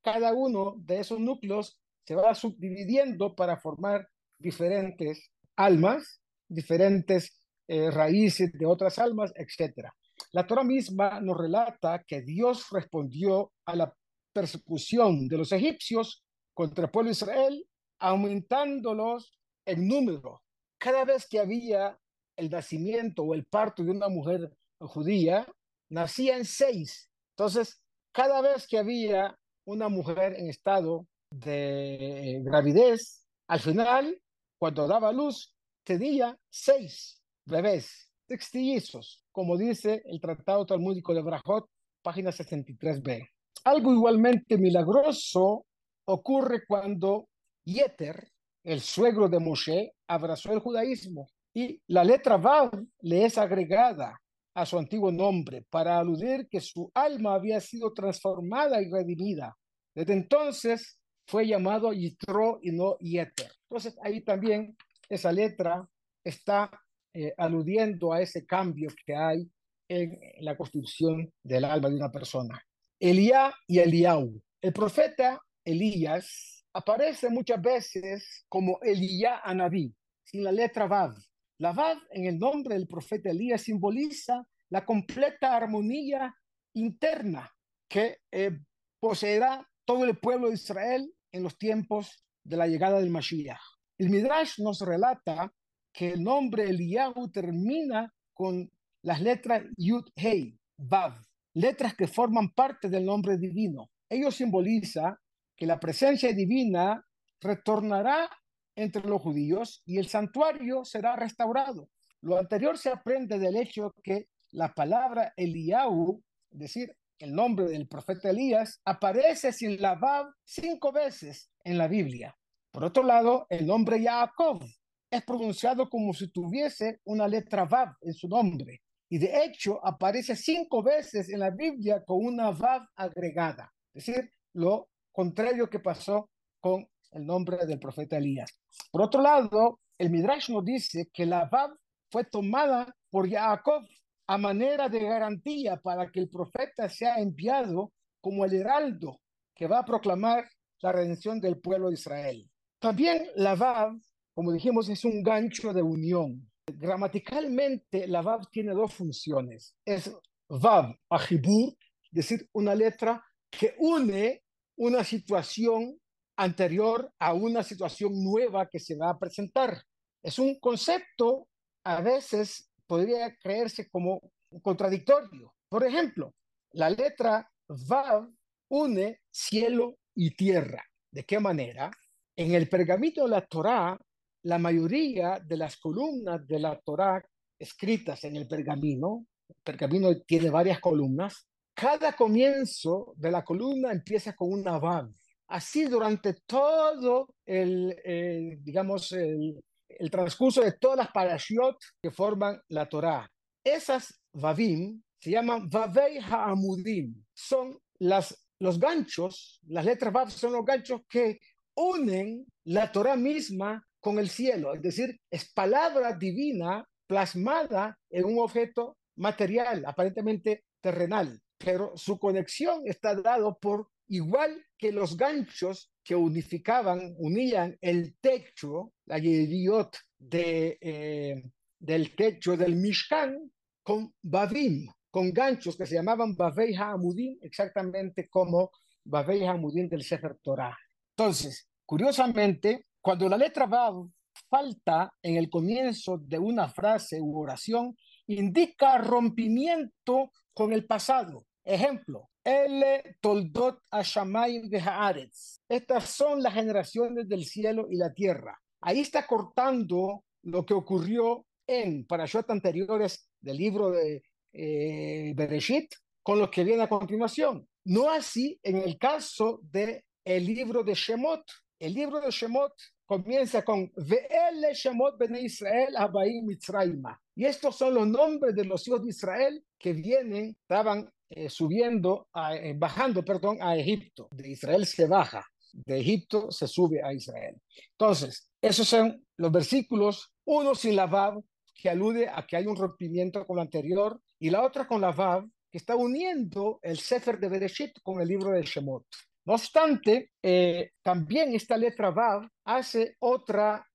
cada 0.04 0.34
uno 0.34 0.76
de 0.78 1.00
esos 1.00 1.20
núcleos 1.20 1.80
se 2.06 2.14
va 2.14 2.36
subdividiendo 2.36 3.36
para 3.36 3.58
formar 3.58 4.08
diferentes 4.38 5.32
almas, 5.56 6.22
diferentes 6.48 7.36
eh, 7.68 7.90
raíces 7.90 8.52
de 8.54 8.66
otras 8.68 9.00
almas, 9.00 9.34
etc. 9.36 9.88
La 10.34 10.46
Torah 10.46 10.64
misma 10.64 11.20
nos 11.20 11.38
relata 11.38 12.04
que 12.06 12.22
Dios 12.22 12.68
respondió 12.72 13.54
a 13.66 13.76
la 13.76 13.94
persecución 14.34 15.28
de 15.28 15.38
los 15.38 15.52
egipcios 15.52 16.24
contra 16.54 16.86
el 16.86 16.92
pueblo 16.92 17.10
de 17.10 17.14
Israel, 17.14 17.66
aumentándolos 18.00 19.38
en 19.66 19.88
número. 19.88 20.42
Cada 20.78 21.06
vez 21.06 21.28
que 21.28 21.40
había 21.40 21.98
el 22.36 22.50
nacimiento 22.50 23.24
o 23.24 23.34
el 23.34 23.46
parto 23.46 23.84
de 23.84 23.92
una 23.92 24.10
mujer 24.10 24.52
judía, 24.80 25.48
nacía 25.90 26.38
en 26.38 26.46
seis. 26.46 27.10
Entonces, 27.36 27.82
cada 28.12 28.42
vez 28.42 28.68
que 28.68 28.78
había 28.78 29.38
una 29.66 29.90
mujer 29.90 30.34
en 30.38 30.50
estado 30.50 31.08
de 31.30 32.42
gravidez, 32.44 33.28
al 33.48 33.60
final, 33.60 34.22
cuando 34.58 34.88
daba 34.88 35.12
luz, 35.12 35.56
tenía 35.84 36.38
seis 36.50 37.22
bebés, 37.46 38.12
sextillizos, 38.28 39.24
como 39.32 39.58
dice 39.58 40.02
el 40.06 40.20
Tratado 40.20 40.66
Talmúdico 40.66 41.14
de 41.14 41.22
Brajot, 41.22 41.70
página 42.02 42.32
63b. 42.32 43.28
Algo 43.64 43.94
igualmente 43.94 44.58
milagroso 44.58 45.66
ocurre 46.06 46.66
cuando 46.68 47.28
Yeter, 47.64 48.28
el 48.64 48.82
suegro 48.82 49.30
de 49.30 49.40
Moshe, 49.40 49.94
abrazó 50.08 50.52
el 50.52 50.60
judaísmo 50.60 51.28
y 51.54 51.80
la 51.88 52.04
letra 52.04 52.38
Vav 52.38 52.72
le 53.02 53.26
es 53.26 53.38
agregada 53.38 54.20
a 54.56 54.66
su 54.66 54.78
antiguo 54.78 55.12
nombre 55.12 55.66
para 55.70 55.98
aludir 55.98 56.48
que 56.50 56.60
su 56.60 56.92
alma 56.94 57.36
había 57.36 57.60
sido 57.62 57.94
transformada 57.94 58.82
y 58.82 58.90
redimida. 58.90 59.56
Desde 59.94 60.14
entonces 60.14 61.00
fue 61.28 61.48
llamado 61.48 61.94
Yitro 61.94 62.60
y 62.62 62.72
no 62.72 62.98
Yeter. 62.98 63.52
Entonces 63.70 63.98
ahí 64.02 64.22
también 64.22 64.76
esa 65.08 65.32
letra 65.32 65.88
está 66.24 66.72
eh, 67.14 67.34
aludiendo 67.38 68.12
a 68.12 68.22
ese 68.22 68.46
cambio 68.46 68.90
que 69.06 69.16
hay 69.16 69.50
en 69.88 70.18
la 70.40 70.58
constitución 70.58 71.32
del 71.44 71.66
alma 71.66 71.90
de 71.90 71.96
una 71.96 72.12
persona. 72.12 72.62
Elías 73.02 73.52
y 73.66 73.80
Eliau. 73.80 74.40
El 74.62 74.74
profeta 74.74 75.42
Elías 75.66 76.64
aparece 76.72 77.32
muchas 77.32 77.60
veces 77.60 78.46
como 78.48 78.80
Elías 78.84 79.42
Anabí, 79.44 79.92
sin 80.24 80.44
la 80.44 80.52
letra 80.52 80.86
Vav. 80.86 81.16
La 81.58 81.74
Vav 81.74 81.98
en 82.12 82.26
el 82.26 82.38
nombre 82.38 82.76
del 82.76 82.88
profeta 82.88 83.32
Elías 83.32 83.64
simboliza 83.64 84.48
la 84.70 84.86
completa 84.86 85.58
armonía 85.58 86.32
interna 86.76 87.52
que 87.90 88.20
eh, 88.32 88.60
poseerá 89.00 89.68
todo 89.84 90.06
el 90.06 90.20
pueblo 90.20 90.50
de 90.50 90.54
Israel 90.54 91.12
en 91.32 91.42
los 91.42 91.58
tiempos 91.58 92.24
de 92.44 92.58
la 92.58 92.68
llegada 92.68 93.00
del 93.00 93.10
Mashiach. 93.10 93.62
El 93.98 94.12
Midrash 94.12 94.60
nos 94.60 94.80
relata 94.80 95.52
que 95.92 96.12
el 96.12 96.24
nombre 96.24 96.70
Eliyahu 96.70 97.32
termina 97.32 98.14
con 98.32 98.72
las 99.02 99.22
letras 99.22 99.64
Yud 99.76 100.08
Hei, 100.16 100.56
Vav, 100.78 101.20
letras 101.54 101.96
que 101.96 102.08
forman 102.08 102.50
parte 102.50 102.90
del 102.90 103.06
nombre 103.06 103.38
divino. 103.38 103.90
Ello 104.10 104.32
simboliza 104.32 105.20
que 105.56 105.66
la 105.66 105.80
presencia 105.80 106.34
divina 106.34 107.06
retornará 107.40 108.30
entre 108.76 109.04
los 109.08 109.22
judíos 109.22 109.82
y 109.86 109.98
el 109.98 110.08
santuario 110.08 110.86
será 110.86 111.16
restaurado. 111.16 111.90
Lo 112.22 112.38
anterior 112.38 112.78
se 112.78 112.90
aprende 112.90 113.40
del 113.40 113.58
hecho 113.58 113.94
que 114.04 114.28
la 114.52 114.74
palabra 114.74 115.34
Eliyahu, 115.36 116.22
es 116.52 116.60
decir, 116.60 116.96
el 117.20 117.34
nombre 117.34 117.68
del 117.68 117.88
profeta 117.88 118.30
Elías, 118.30 118.82
aparece 118.86 119.54
sin 119.54 119.80
la 119.82 119.96
Vav 119.96 120.34
cinco 120.44 120.92
veces 120.92 121.52
en 121.64 121.78
la 121.78 121.88
Biblia. 121.88 122.36
Por 122.72 122.84
otro 122.84 123.04
lado, 123.04 123.46
el 123.50 123.66
nombre 123.66 124.02
Jacob 124.04 124.64
es 125.10 125.24
pronunciado 125.24 125.90
como 125.90 126.14
si 126.14 126.32
tuviese 126.32 127.00
una 127.06 127.28
letra 127.28 127.66
Vav 127.66 127.96
en 128.02 128.14
su 128.14 128.28
nombre. 128.28 128.82
Y 129.12 129.18
de 129.18 129.44
hecho 129.44 129.86
aparece 129.86 130.38
cinco 130.38 130.82
veces 130.82 131.28
en 131.28 131.40
la 131.40 131.50
Biblia 131.50 132.02
con 132.06 132.26
una 132.26 132.52
Vav 132.52 132.88
agregada. 132.96 133.70
Es 133.94 134.06
decir, 134.06 134.32
lo 134.54 134.88
contrario 135.12 135.70
que 135.70 135.80
pasó 135.80 136.30
con 136.62 136.88
el 137.12 137.26
nombre 137.26 137.58
del 137.66 137.78
profeta 137.78 138.16
Elías. 138.16 138.58
Por 138.90 139.02
otro 139.02 139.22
lado, 139.22 139.82
el 139.98 140.12
Midrash 140.12 140.50
nos 140.50 140.64
dice 140.64 141.10
que 141.12 141.26
la 141.26 141.44
Vav 141.52 141.72
fue 142.10 142.24
tomada 142.24 142.96
por 143.10 143.30
Jacob 143.30 143.84
a 144.28 144.38
manera 144.38 144.88
de 144.88 145.02
garantía 145.02 145.76
para 145.76 146.10
que 146.10 146.22
el 146.22 146.30
profeta 146.30 146.88
sea 146.88 147.18
enviado 147.18 147.92
como 148.22 148.46
el 148.46 148.54
heraldo 148.54 149.20
que 149.54 149.68
va 149.68 149.80
a 149.80 149.86
proclamar 149.86 150.48
la 150.82 150.94
redención 150.94 151.42
del 151.42 151.60
pueblo 151.60 151.90
de 151.90 151.96
Israel. 151.96 152.50
También 152.80 153.28
la 153.36 153.56
Vav, 153.56 153.92
como 154.34 154.54
dijimos, 154.54 154.88
es 154.88 155.04
un 155.04 155.22
gancho 155.22 155.74
de 155.74 155.82
unión. 155.82 156.50
Gramaticalmente, 156.66 158.08
la 158.08 158.22
Vav 158.22 158.50
tiene 158.50 158.74
dos 158.74 158.94
funciones. 158.94 159.76
Es 159.86 160.12
Vav 160.50 160.96
Ajibur, 161.10 161.76
decir, 162.12 162.48
una 162.54 162.76
letra 162.76 163.24
que 163.50 163.76
une 163.80 164.44
una 164.78 165.04
situación 165.04 166.00
anterior 166.38 167.12
a 167.20 167.34
una 167.34 167.62
situación 167.62 168.24
nueva 168.24 168.68
que 168.68 168.80
se 168.80 168.96
va 168.96 169.12
a 169.12 169.20
presentar. 169.20 169.84
Es 170.24 170.40
un 170.40 170.60
concepto 170.60 171.48
a 171.84 172.02
veces 172.02 172.72
podría 172.88 173.36
creerse 173.36 173.90
como 173.90 174.22
contradictorio. 174.62 175.54
Por 175.70 175.86
ejemplo, 175.86 176.34
la 176.72 176.90
letra 176.90 177.50
Vav 177.68 178.30
une 178.70 179.22
cielo 179.32 179.98
y 180.16 180.36
tierra. 180.36 180.84
¿De 181.12 181.24
qué 181.24 181.40
manera? 181.40 181.92
En 182.36 182.54
el 182.54 182.68
pergamino 182.70 183.24
de 183.24 183.30
la 183.30 183.46
Torá, 183.46 184.00
la 184.44 184.58
mayoría 184.58 185.40
de 185.40 185.58
las 185.58 185.78
columnas 185.78 186.46
de 186.48 186.60
la 186.60 186.80
Torá 186.80 187.24
escritas 187.60 188.24
en 188.24 188.36
el 188.36 188.48
pergamino, 188.48 189.26
el 189.48 189.56
pergamino 189.64 190.22
tiene 190.22 190.50
varias 190.50 190.80
columnas, 190.80 191.48
cada 191.74 192.14
comienzo 192.14 193.14
de 193.16 193.32
la 193.32 193.44
columna 193.44 193.92
empieza 193.92 194.34
con 194.34 194.52
una 194.52 194.78
Vav. 194.78 195.10
Así 195.48 195.86
durante 195.86 196.36
todo 196.46 197.36
el, 197.46 197.96
eh, 198.04 198.58
digamos, 198.62 199.12
el, 199.12 199.62
transcurso 200.10 200.62
de 200.62 200.74
todas 200.74 200.98
las 200.98 201.12
parashiot 201.12 201.78
que 202.02 202.12
forman 202.12 202.60
la 202.70 202.88
Torá. 202.88 203.30
Esas 203.64 204.20
vavim 204.34 205.02
se 205.20 205.32
llaman 205.32 205.70
vavei 205.70 206.18
ha'amudim. 206.18 207.14
Son 207.34 207.78
las, 208.00 208.48
los 208.60 208.80
ganchos, 208.80 209.60
las 209.68 209.86
letras 209.86 210.14
vav 210.14 210.32
son 210.32 210.54
los 210.54 210.66
ganchos 210.66 211.02
que 211.08 211.40
unen 211.76 212.46
la 212.66 212.92
Torá 212.92 213.16
misma 213.16 213.86
con 214.02 214.20
el 214.20 214.30
cielo. 214.30 214.74
Es 214.74 214.82
decir, 214.82 215.18
es 215.30 215.54
palabra 215.54 216.14
divina 216.14 216.86
plasmada 217.08 217.98
en 218.10 218.26
un 218.26 218.40
objeto 218.40 218.98
material, 219.18 219.84
aparentemente 219.86 220.66
terrenal. 220.82 221.40
Pero 221.58 221.96
su 221.96 222.18
conexión 222.18 222.82
está 222.86 223.16
dado 223.16 223.58
por 223.60 223.88
igual 224.08 224.66
que 224.78 224.92
los 224.92 225.16
ganchos 225.16 225.92
que 226.04 226.16
unificaban, 226.16 227.14
unían 227.18 227.78
el 227.80 228.18
techo, 228.20 228.94
la 229.06 229.20
yediot 229.20 229.96
eh, 230.32 231.44
del 231.80 232.16
techo 232.16 232.58
del 232.58 232.76
Mishkan 232.76 233.52
con 233.84 234.14
Bavim, 234.22 234.88
con 235.10 235.32
ganchos 235.32 235.76
que 235.76 235.86
se 235.86 235.96
llamaban 235.96 236.36
Bavei 236.36 236.74
Ha'amudim, 236.74 237.38
exactamente 237.42 238.28
como 238.30 238.72
Bavei 239.04 239.44
Ha'amudim 239.44 239.88
del 239.88 240.04
Sefer 240.04 240.38
Torah. 240.42 240.78
Entonces, 241.16 241.70
curiosamente, 241.86 242.88
cuando 243.02 243.28
la 243.28 243.38
letra 243.38 243.66
Vav 243.66 244.08
falta 244.50 245.14
en 245.22 245.38
el 245.38 245.50
comienzo 245.50 246.18
de 246.18 246.40
una 246.40 246.70
frase 246.70 247.20
u 247.20 247.40
oración, 247.40 247.96
indica 248.28 248.98
rompimiento 248.98 250.32
con 250.54 250.74
el 250.74 250.86
pasado. 250.86 251.46
Ejemplo, 251.64 252.30
el 252.44 252.84
Toldot 253.22 253.80
Ashamayim 253.92 254.70
de 254.70 254.80
Haaretz. 254.80 255.60
Estas 255.70 256.10
son 256.10 256.42
las 256.42 256.54
generaciones 256.54 257.28
del 257.28 257.46
cielo 257.46 257.88
y 257.90 257.98
la 257.98 258.14
tierra. 258.14 258.60
Ahí 258.82 259.00
está 259.00 259.28
cortando 259.28 260.24
lo 260.44 260.66
que 260.66 260.74
ocurrió 260.74 261.46
en 261.68 262.06
parashot 262.06 262.50
anteriores 262.50 263.30
del 263.40 263.58
libro 263.58 263.92
de 263.92 264.24
eh, 264.54 265.34
Bereshit 265.36 265.94
con 266.24 266.40
lo 266.40 266.50
que 266.50 266.64
viene 266.64 266.84
a 266.84 266.90
continuación. 266.90 267.68
No 267.86 268.10
así 268.10 268.60
en 268.64 268.78
el 268.78 268.98
caso 268.98 269.60
de 269.64 270.06
el 270.26 270.46
libro 270.46 270.84
de 270.84 270.94
Shemot. 270.94 271.44
El 271.82 271.96
libro 271.96 272.22
de 272.22 272.30
Shemot 272.30 272.74
comienza 273.08 273.64
con 273.64 273.92
Ve'ele 273.96 274.72
Shemot 274.76 275.18
Bene 275.18 275.42
Israel 275.42 275.96
Abaim 275.98 276.46
Mitzrayma. 276.46 277.20
Y 277.34 277.46
estos 277.46 277.76
son 277.76 277.96
los 277.96 278.08
nombres 278.08 278.54
de 278.54 278.66
los 278.66 278.88
hijos 278.88 279.02
de 279.02 279.10
Israel 279.10 279.66
que 279.80 279.94
vienen, 279.94 280.56
estaban 280.62 281.12
eh, 281.28 281.50
subiendo, 281.50 282.28
eh, 282.54 282.76
bajando, 282.78 283.26
perdón, 283.26 283.58
a 283.62 283.76
Egipto. 283.76 284.28
De 284.30 284.52
Israel 284.52 284.86
se 284.86 285.08
baja, 285.08 285.44
de 285.74 286.00
Egipto 286.00 286.52
se 286.52 286.68
sube 286.68 287.02
a 287.04 287.14
Israel. 287.14 287.60
Entonces, 287.94 288.52
esos 288.62 288.88
son 288.88 289.26
los 289.38 289.52
versículos, 289.52 290.36
uno 290.46 290.76
sin 290.76 290.96
la 290.96 291.08
Vav, 291.08 291.44
que 291.74 291.90
alude 291.90 292.30
a 292.30 292.46
que 292.46 292.58
hay 292.58 292.68
un 292.68 292.76
rompimiento 292.76 293.44
con 293.48 293.56
lo 293.56 293.64
anterior, 293.64 294.22
y 294.38 294.52
la 294.52 294.62
otra 294.62 294.88
con 294.88 295.02
la 295.02 295.14
Vav, 295.14 295.50
que 295.72 295.80
está 295.80 295.96
uniendo 295.96 296.80
el 296.84 297.00
Sefer 297.00 297.40
de 297.40 297.50
Bereshit 297.50 297.94
con 298.04 298.22
el 298.22 298.28
libro 298.28 298.52
de 298.52 298.62
Shemot. 298.62 299.08
No 299.46 299.54
obstante, 299.54 300.32
eh, 300.42 300.92
también 301.02 301.56
esta 301.56 301.78
letra 301.78 302.12
Vav 302.12 302.48
hace 302.66 303.16
otra 303.20 303.86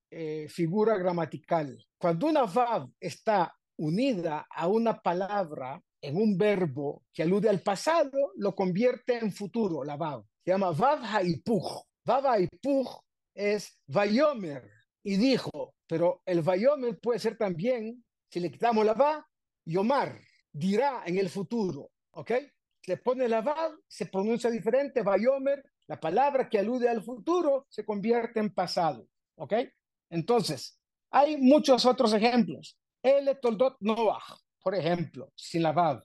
figura 0.47 0.97
gramatical. 0.97 1.77
Cuando 1.97 2.27
una 2.27 2.43
Vav 2.43 2.89
está 2.97 3.53
unida 3.77 4.47
a 4.49 4.67
una 4.67 5.01
palabra 5.01 5.81
en 6.01 6.17
un 6.17 6.37
verbo 6.37 7.03
que 7.13 7.23
alude 7.23 7.49
al 7.49 7.61
pasado, 7.61 8.31
lo 8.35 8.55
convierte 8.55 9.17
en 9.17 9.31
futuro, 9.31 9.83
la 9.83 9.97
vav. 9.97 10.23
Se 10.43 10.51
llama 10.51 10.71
vav 10.71 11.03
haipuch. 11.03 11.83
Vav 12.05 12.27
haipuch 12.27 13.01
es 13.33 13.79
vayomer. 13.87 14.69
Y 15.03 15.17
dijo, 15.17 15.75
pero 15.87 16.21
el 16.25 16.41
vayomer 16.41 16.99
puede 16.99 17.19
ser 17.19 17.37
también, 17.37 18.03
si 18.31 18.39
le 18.39 18.51
quitamos 18.51 18.85
la 18.85 18.93
vav, 18.93 19.23
yomar, 19.65 20.19
dirá 20.51 21.03
en 21.05 21.17
el 21.17 21.29
futuro. 21.29 21.89
¿Ok? 22.11 22.31
Se 22.87 22.97
pone 22.97 23.27
la 23.27 23.41
vav, 23.41 23.73
se 23.87 24.05
pronuncia 24.05 24.49
diferente, 24.49 25.03
vayomer, 25.03 25.63
la 25.87 25.99
palabra 25.99 26.49
que 26.49 26.57
alude 26.57 26.87
al 26.87 27.03
futuro 27.03 27.67
se 27.69 27.85
convierte 27.85 28.39
en 28.39 28.53
pasado. 28.53 29.07
¿Ok? 29.35 29.53
Entonces, 30.09 30.79
hay 31.11 31.37
muchos 31.37 31.85
otros 31.85 32.13
ejemplos. 32.13 32.79
El 33.03 33.37
toldot 33.39 33.75
Noach 33.81 34.39
por 34.67 34.75
ejemplo, 34.75 35.31
sin 35.33 35.63
la 35.63 35.71
Vav. 35.71 36.03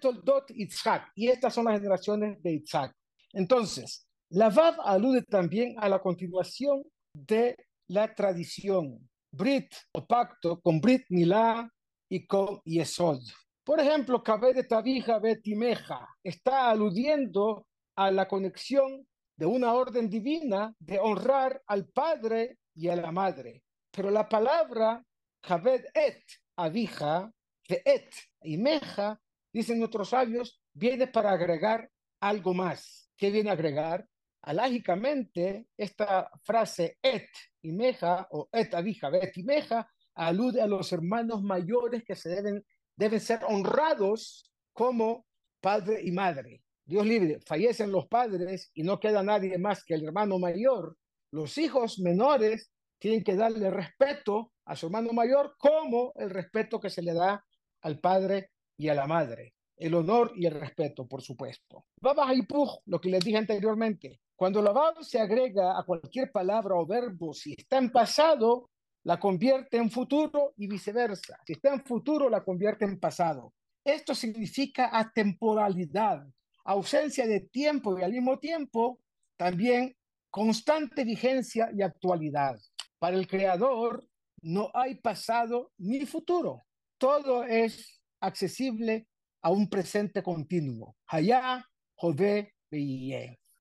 Toldot 0.00 0.50
Itzhak, 0.50 1.12
y 1.14 1.28
estas 1.28 1.52
son 1.52 1.66
las 1.66 1.74
generaciones 1.74 2.42
de 2.42 2.54
Itzhak. 2.54 2.96
Entonces, 3.34 4.06
la 4.30 4.48
Vav 4.48 4.76
alude 4.86 5.20
también 5.20 5.74
a 5.76 5.90
la 5.90 5.98
continuación 5.98 6.82
de 7.12 7.54
la 7.88 8.14
tradición, 8.14 9.06
Brit 9.30 9.70
o 9.92 10.06
pacto 10.06 10.58
con 10.62 10.80
Brit 10.80 11.04
Milá 11.10 11.70
y 12.08 12.26
con 12.26 12.62
Yesod. 12.64 13.20
Por 13.64 13.80
ejemplo, 13.80 14.22
Kabed 14.22 14.54
de 14.54 14.64
Tabija 14.64 15.18
Betimeja 15.18 16.06
está 16.22 16.68
aludiendo 16.68 17.66
a 17.96 18.10
la 18.10 18.28
conexión 18.28 19.06
de 19.36 19.46
una 19.46 19.72
orden 19.72 20.10
divina 20.10 20.74
de 20.78 20.98
honrar 20.98 21.62
al 21.66 21.88
padre 21.88 22.58
y 22.74 22.88
a 22.88 22.96
la 22.96 23.10
madre. 23.10 23.62
Pero 23.90 24.10
la 24.10 24.28
palabra 24.28 25.02
Kabed 25.40 25.86
et 25.94 26.22
Abija 26.56 27.32
et 27.68 28.14
y 28.42 28.58
Meja, 28.58 29.18
dicen 29.50 29.82
otros 29.82 30.10
sabios, 30.10 30.60
viene 30.74 31.06
para 31.06 31.32
agregar 31.32 31.90
algo 32.20 32.52
más. 32.52 33.10
¿Qué 33.16 33.30
viene 33.30 33.50
a 33.50 33.54
agregar? 33.54 34.06
Alágicamente, 34.42 35.68
esta 35.76 36.30
frase 36.42 36.98
et 37.02 37.30
y 37.62 37.72
meja 37.72 38.26
o 38.30 38.48
et 38.52 38.74
abija, 38.74 39.08
et 39.08 39.34
y 39.38 39.42
meja 39.42 39.88
alude 40.14 40.60
a 40.60 40.66
los 40.66 40.92
hermanos 40.92 41.42
mayores 41.42 42.04
que 42.04 42.14
se 42.14 42.28
deben, 42.28 42.64
deben 42.96 43.20
ser 43.20 43.40
honrados 43.46 44.50
como 44.72 45.26
padre 45.60 46.00
y 46.02 46.12
madre. 46.12 46.62
Dios 46.84 47.06
libre, 47.06 47.40
fallecen 47.46 47.90
los 47.90 48.06
padres 48.06 48.70
y 48.74 48.82
no 48.82 49.00
queda 49.00 49.22
nadie 49.22 49.56
más 49.58 49.84
que 49.84 49.94
el 49.94 50.04
hermano 50.04 50.38
mayor. 50.38 50.96
Los 51.30 51.56
hijos 51.56 51.98
menores 51.98 52.70
tienen 52.98 53.24
que 53.24 53.36
darle 53.36 53.70
respeto 53.70 54.52
a 54.66 54.76
su 54.76 54.86
hermano 54.86 55.12
mayor 55.12 55.56
como 55.58 56.12
el 56.16 56.30
respeto 56.30 56.80
que 56.80 56.90
se 56.90 57.02
le 57.02 57.14
da 57.14 57.44
al 57.82 58.00
padre 58.00 58.50
y 58.76 58.88
a 58.88 58.94
la 58.94 59.06
madre. 59.06 59.54
El 59.76 59.94
honor 59.94 60.32
y 60.36 60.46
el 60.46 60.52
respeto, 60.52 61.06
por 61.06 61.22
supuesto. 61.22 61.86
Baba 62.00 62.28
Haipuj, 62.28 62.78
lo 62.86 63.00
que 63.00 63.08
les 63.08 63.24
dije 63.24 63.38
anteriormente, 63.38 64.20
cuando 64.36 64.62
la 64.62 64.72
baba 64.72 65.02
se 65.02 65.18
agrega 65.18 65.78
a 65.78 65.84
cualquier 65.84 66.30
palabra 66.30 66.74
o 66.74 66.86
verbo, 66.86 67.32
si 67.34 67.54
está 67.56 67.78
en 67.78 67.90
pasado, 67.90 68.70
la 69.04 69.20
convierte 69.20 69.76
en 69.76 69.90
futuro 69.90 70.54
y 70.56 70.66
viceversa. 70.66 71.38
Si 71.46 71.52
está 71.52 71.72
en 71.72 71.84
futuro, 71.84 72.28
la 72.28 72.42
convierte 72.42 72.84
en 72.84 72.98
pasado. 72.98 73.52
Esto 73.84 74.14
significa 74.14 74.90
atemporalidad, 74.92 76.26
ausencia 76.64 77.26
de 77.26 77.40
tiempo 77.40 77.98
y 77.98 78.02
al 78.02 78.12
mismo 78.12 78.38
tiempo 78.38 78.98
también 79.36 79.94
constante 80.30 81.04
vigencia 81.04 81.70
y 81.74 81.82
actualidad. 81.82 82.58
Para 82.98 83.16
el 83.16 83.26
creador 83.26 84.06
no 84.40 84.70
hay 84.72 84.96
pasado 84.96 85.70
ni 85.78 86.06
futuro. 86.06 86.64
Todo 86.98 87.44
es 87.44 88.00
accesible 88.20 89.06
a 89.42 89.50
un 89.50 89.68
presente 89.68 90.22
continuo. 90.22 90.96
Allá, 91.06 91.64
Jové, 91.94 92.54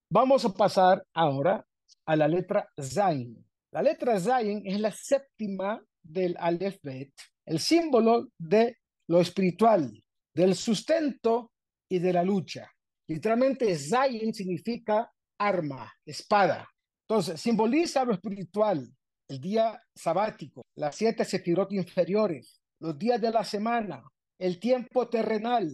Vamos 0.10 0.46
a 0.46 0.54
pasar 0.54 1.06
ahora 1.14 1.66
a 2.06 2.16
la 2.16 2.28
letra 2.28 2.68
Zain. 2.82 3.46
La 3.74 3.82
letra 3.82 4.20
Zain 4.20 4.62
es 4.66 4.80
la 4.80 4.92
séptima 4.92 5.84
del 6.04 6.36
Aleph 6.40 6.78
Bet, 6.84 7.12
el 7.44 7.58
símbolo 7.58 8.28
de 8.38 8.78
lo 9.08 9.20
espiritual, 9.20 9.92
del 10.32 10.54
sustento 10.54 11.54
y 11.90 11.98
de 11.98 12.14
la 12.14 12.22
lucha. 12.22 12.70
Literalmente 13.08 13.76
Zain 13.76 14.32
significa 14.32 15.12
arma, 15.40 15.92
espada. 16.06 16.70
Entonces, 17.08 17.42
simboliza 17.42 18.06
lo 18.06 18.14
espiritual, 18.14 18.88
el 19.28 19.42
día 19.42 19.82
sabático, 19.96 20.62
las 20.76 20.96
siete 20.96 21.26
sefirot 21.26 21.72
inferiores, 21.74 22.62
los 22.80 22.96
días 22.96 23.20
de 23.20 23.32
la 23.32 23.44
semana, 23.44 24.04
el 24.38 24.60
tiempo 24.60 25.10
terrenal, 25.10 25.68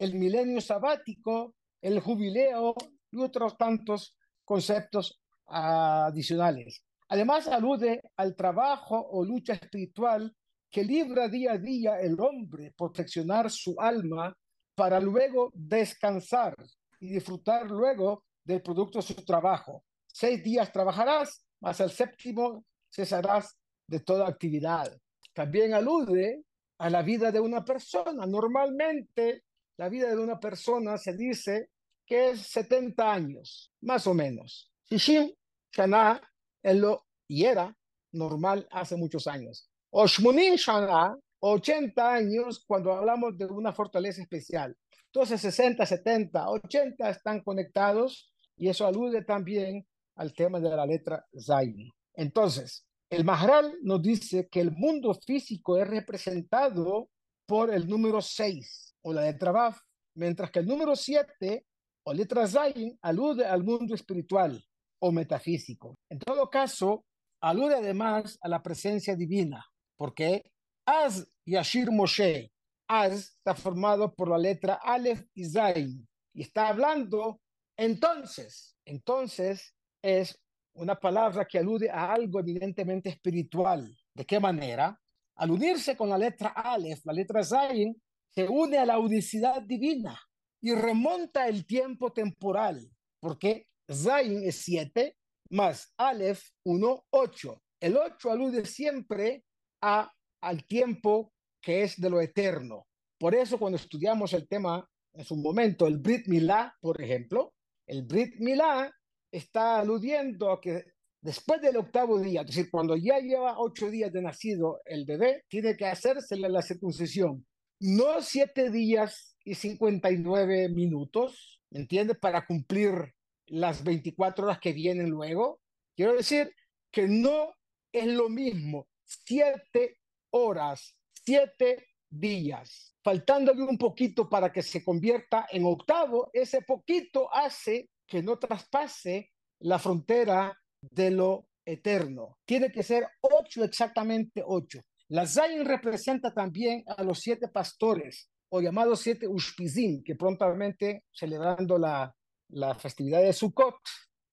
el 0.00 0.14
milenio 0.14 0.60
sabático, 0.60 1.54
el 1.80 2.00
jubileo 2.00 2.74
y 3.12 3.20
otros 3.20 3.56
tantos 3.56 4.16
conceptos 4.44 5.20
adicionales. 5.46 6.82
Además, 7.08 7.48
alude 7.48 8.00
al 8.16 8.34
trabajo 8.34 8.98
o 8.98 9.24
lucha 9.24 9.54
espiritual 9.54 10.34
que 10.70 10.82
libra 10.82 11.28
día 11.28 11.52
a 11.52 11.58
día 11.58 12.00
el 12.00 12.18
hombre 12.18 12.72
perfeccionar 12.76 13.50
su 13.50 13.76
alma 13.78 14.36
para 14.74 14.98
luego 14.98 15.50
descansar 15.54 16.54
y 16.98 17.14
disfrutar 17.14 17.70
luego 17.70 18.24
del 18.44 18.62
producto 18.62 18.98
de 18.98 19.02
su 19.02 19.14
trabajo. 19.24 19.84
Seis 20.06 20.42
días 20.42 20.72
trabajarás, 20.72 21.44
más 21.60 21.80
el 21.80 21.90
séptimo 21.90 22.64
cesarás 22.92 23.56
de 23.86 24.00
toda 24.00 24.28
actividad. 24.28 24.96
También 25.32 25.74
alude 25.74 26.42
a 26.78 26.90
la 26.90 27.02
vida 27.02 27.30
de 27.30 27.40
una 27.40 27.64
persona. 27.64 28.26
Normalmente 28.26 29.44
la 29.76 29.88
vida 29.88 30.08
de 30.10 30.18
una 30.18 30.38
persona 30.38 30.98
se 30.98 31.14
dice 31.16 31.70
que 32.06 32.30
es 32.30 32.40
70 32.48 33.12
años, 33.12 33.72
más 33.82 34.06
o 34.06 34.14
menos. 34.14 34.70
Shishim 34.90 35.30
Shana 35.72 36.20
en 36.64 36.80
lo 36.80 37.06
y 37.28 37.44
era 37.44 37.76
normal 38.12 38.66
hace 38.70 38.96
muchos 38.96 39.26
años. 39.26 39.68
Oshmunin 39.90 40.56
Shana, 40.56 41.16
80 41.40 42.14
años 42.14 42.64
cuando 42.66 42.92
hablamos 42.92 43.36
de 43.38 43.46
una 43.46 43.72
fortaleza 43.72 44.22
especial. 44.22 44.76
Entonces 45.06 45.40
60, 45.40 45.86
70, 45.86 46.50
80 46.50 47.10
están 47.10 47.40
conectados 47.42 48.32
y 48.56 48.68
eso 48.68 48.86
alude 48.86 49.22
también 49.22 49.86
al 50.16 50.32
tema 50.32 50.58
de 50.58 50.70
la 50.70 50.86
letra 50.86 51.24
Zayn. 51.38 51.90
Entonces, 52.14 52.86
el 53.10 53.24
Mahral 53.24 53.74
nos 53.82 54.02
dice 54.02 54.48
que 54.48 54.60
el 54.60 54.72
mundo 54.72 55.14
físico 55.14 55.76
es 55.76 55.86
representado 55.86 57.10
por 57.46 57.72
el 57.72 57.86
número 57.86 58.20
6 58.20 58.96
o 59.02 59.12
la 59.12 59.22
letra 59.22 59.52
Baf, 59.52 59.78
mientras 60.16 60.50
que 60.50 60.60
el 60.60 60.66
número 60.66 60.96
7 60.96 61.64
o 62.04 62.12
letra 62.12 62.46
Zayn 62.46 62.98
alude 63.02 63.44
al 63.44 63.62
mundo 63.62 63.94
espiritual 63.94 64.64
o 65.04 65.12
metafísico. 65.12 65.98
En 66.08 66.18
todo 66.18 66.48
caso, 66.48 67.04
alude 67.42 67.74
además 67.74 68.38
a 68.40 68.48
la 68.48 68.62
presencia 68.62 69.14
divina, 69.14 69.62
porque 69.98 70.42
Az 70.86 71.26
Yashir 71.44 71.90
Moshe, 71.90 72.50
Az 72.88 73.36
está 73.36 73.54
formado 73.54 74.14
por 74.14 74.28
la 74.30 74.38
letra 74.38 74.80
Aleph 74.82 75.26
y 75.34 75.44
Zayn, 75.44 76.08
y 76.32 76.42
está 76.42 76.68
hablando 76.68 77.40
entonces, 77.76 78.76
entonces 78.86 79.74
es 80.02 80.38
una 80.74 80.94
palabra 80.94 81.44
que 81.44 81.58
alude 81.58 81.90
a 81.90 82.12
algo 82.12 82.40
evidentemente 82.40 83.10
espiritual. 83.10 83.94
¿De 84.14 84.24
qué 84.24 84.40
manera? 84.40 84.98
Al 85.36 85.50
unirse 85.50 85.96
con 85.96 86.08
la 86.08 86.16
letra 86.16 86.48
Aleph, 86.48 87.04
la 87.04 87.12
letra 87.12 87.42
Zayin, 87.42 87.94
se 88.30 88.48
une 88.48 88.78
a 88.78 88.86
la 88.86 88.98
unicidad 88.98 89.60
divina 89.62 90.18
y 90.62 90.72
remonta 90.74 91.46
el 91.46 91.66
tiempo 91.66 92.12
temporal, 92.12 92.90
porque 93.20 93.66
Zayin 93.90 94.44
es 94.44 94.56
7 94.62 95.16
más 95.50 95.92
Aleph 95.96 96.42
1, 96.64 97.06
8. 97.10 97.62
El 97.80 97.96
8 97.96 98.30
alude 98.30 98.64
siempre 98.64 99.44
a, 99.82 100.10
al 100.40 100.66
tiempo 100.66 101.32
que 101.60 101.82
es 101.82 102.00
de 102.00 102.10
lo 102.10 102.20
eterno. 102.20 102.86
Por 103.18 103.34
eso 103.34 103.58
cuando 103.58 103.76
estudiamos 103.76 104.32
el 104.32 104.48
tema 104.48 104.88
en 105.12 105.24
su 105.24 105.36
momento, 105.36 105.86
el 105.86 105.98
Brit 105.98 106.26
Milá, 106.26 106.76
por 106.80 107.00
ejemplo, 107.00 107.54
el 107.86 108.02
Brit 108.02 108.36
Milá 108.38 108.92
está 109.30 109.80
aludiendo 109.80 110.50
a 110.50 110.60
que 110.60 110.84
después 111.22 111.60
del 111.62 111.76
octavo 111.76 112.20
día, 112.20 112.42
es 112.42 112.48
decir, 112.48 112.70
cuando 112.70 112.96
ya 112.96 113.18
lleva 113.18 113.58
ocho 113.58 113.90
días 113.90 114.12
de 114.12 114.22
nacido 114.22 114.80
el 114.84 115.06
bebé, 115.06 115.44
tiene 115.48 115.76
que 115.76 115.86
hacérsele 115.86 116.48
la 116.48 116.62
circuncisión. 116.62 117.46
No 117.80 118.20
siete 118.20 118.70
días 118.70 119.36
y 119.44 119.54
59 119.54 120.68
minutos, 120.68 121.60
¿me 121.70 121.80
entiendes? 121.80 122.18
Para 122.18 122.46
cumplir 122.46 123.13
las 123.46 123.84
24 123.84 124.44
horas 124.44 124.58
que 124.60 124.72
vienen 124.72 125.10
luego. 125.10 125.60
Quiero 125.96 126.14
decir 126.14 126.54
que 126.90 127.08
no 127.08 127.54
es 127.92 128.06
lo 128.06 128.28
mismo 128.28 128.88
siete 129.04 129.98
horas, 130.30 130.96
siete 131.12 131.86
días, 132.08 132.96
faltándole 133.02 133.62
un 133.62 133.78
poquito 133.78 134.28
para 134.28 134.52
que 134.52 134.62
se 134.62 134.84
convierta 134.84 135.46
en 135.50 135.64
octavo, 135.64 136.30
ese 136.32 136.62
poquito 136.62 137.32
hace 137.32 137.90
que 138.06 138.22
no 138.22 138.38
traspase 138.38 139.32
la 139.60 139.78
frontera 139.78 140.56
de 140.80 141.10
lo 141.10 141.48
eterno. 141.64 142.38
Tiene 142.44 142.70
que 142.70 142.82
ser 142.82 143.06
ocho, 143.20 143.64
exactamente 143.64 144.42
ocho. 144.44 144.80
La 145.08 145.26
Zayin 145.26 145.64
representa 145.64 146.32
también 146.32 146.84
a 146.86 147.02
los 147.02 147.20
siete 147.20 147.48
pastores, 147.48 148.30
o 148.50 148.60
llamados 148.60 149.00
siete 149.00 149.26
Ushpizim, 149.26 150.02
que 150.04 150.14
prontamente, 150.14 151.04
celebrando 151.12 151.78
la, 151.78 152.14
la 152.54 152.74
festividad 152.74 153.20
de 153.20 153.32
Sukkot, 153.32 153.76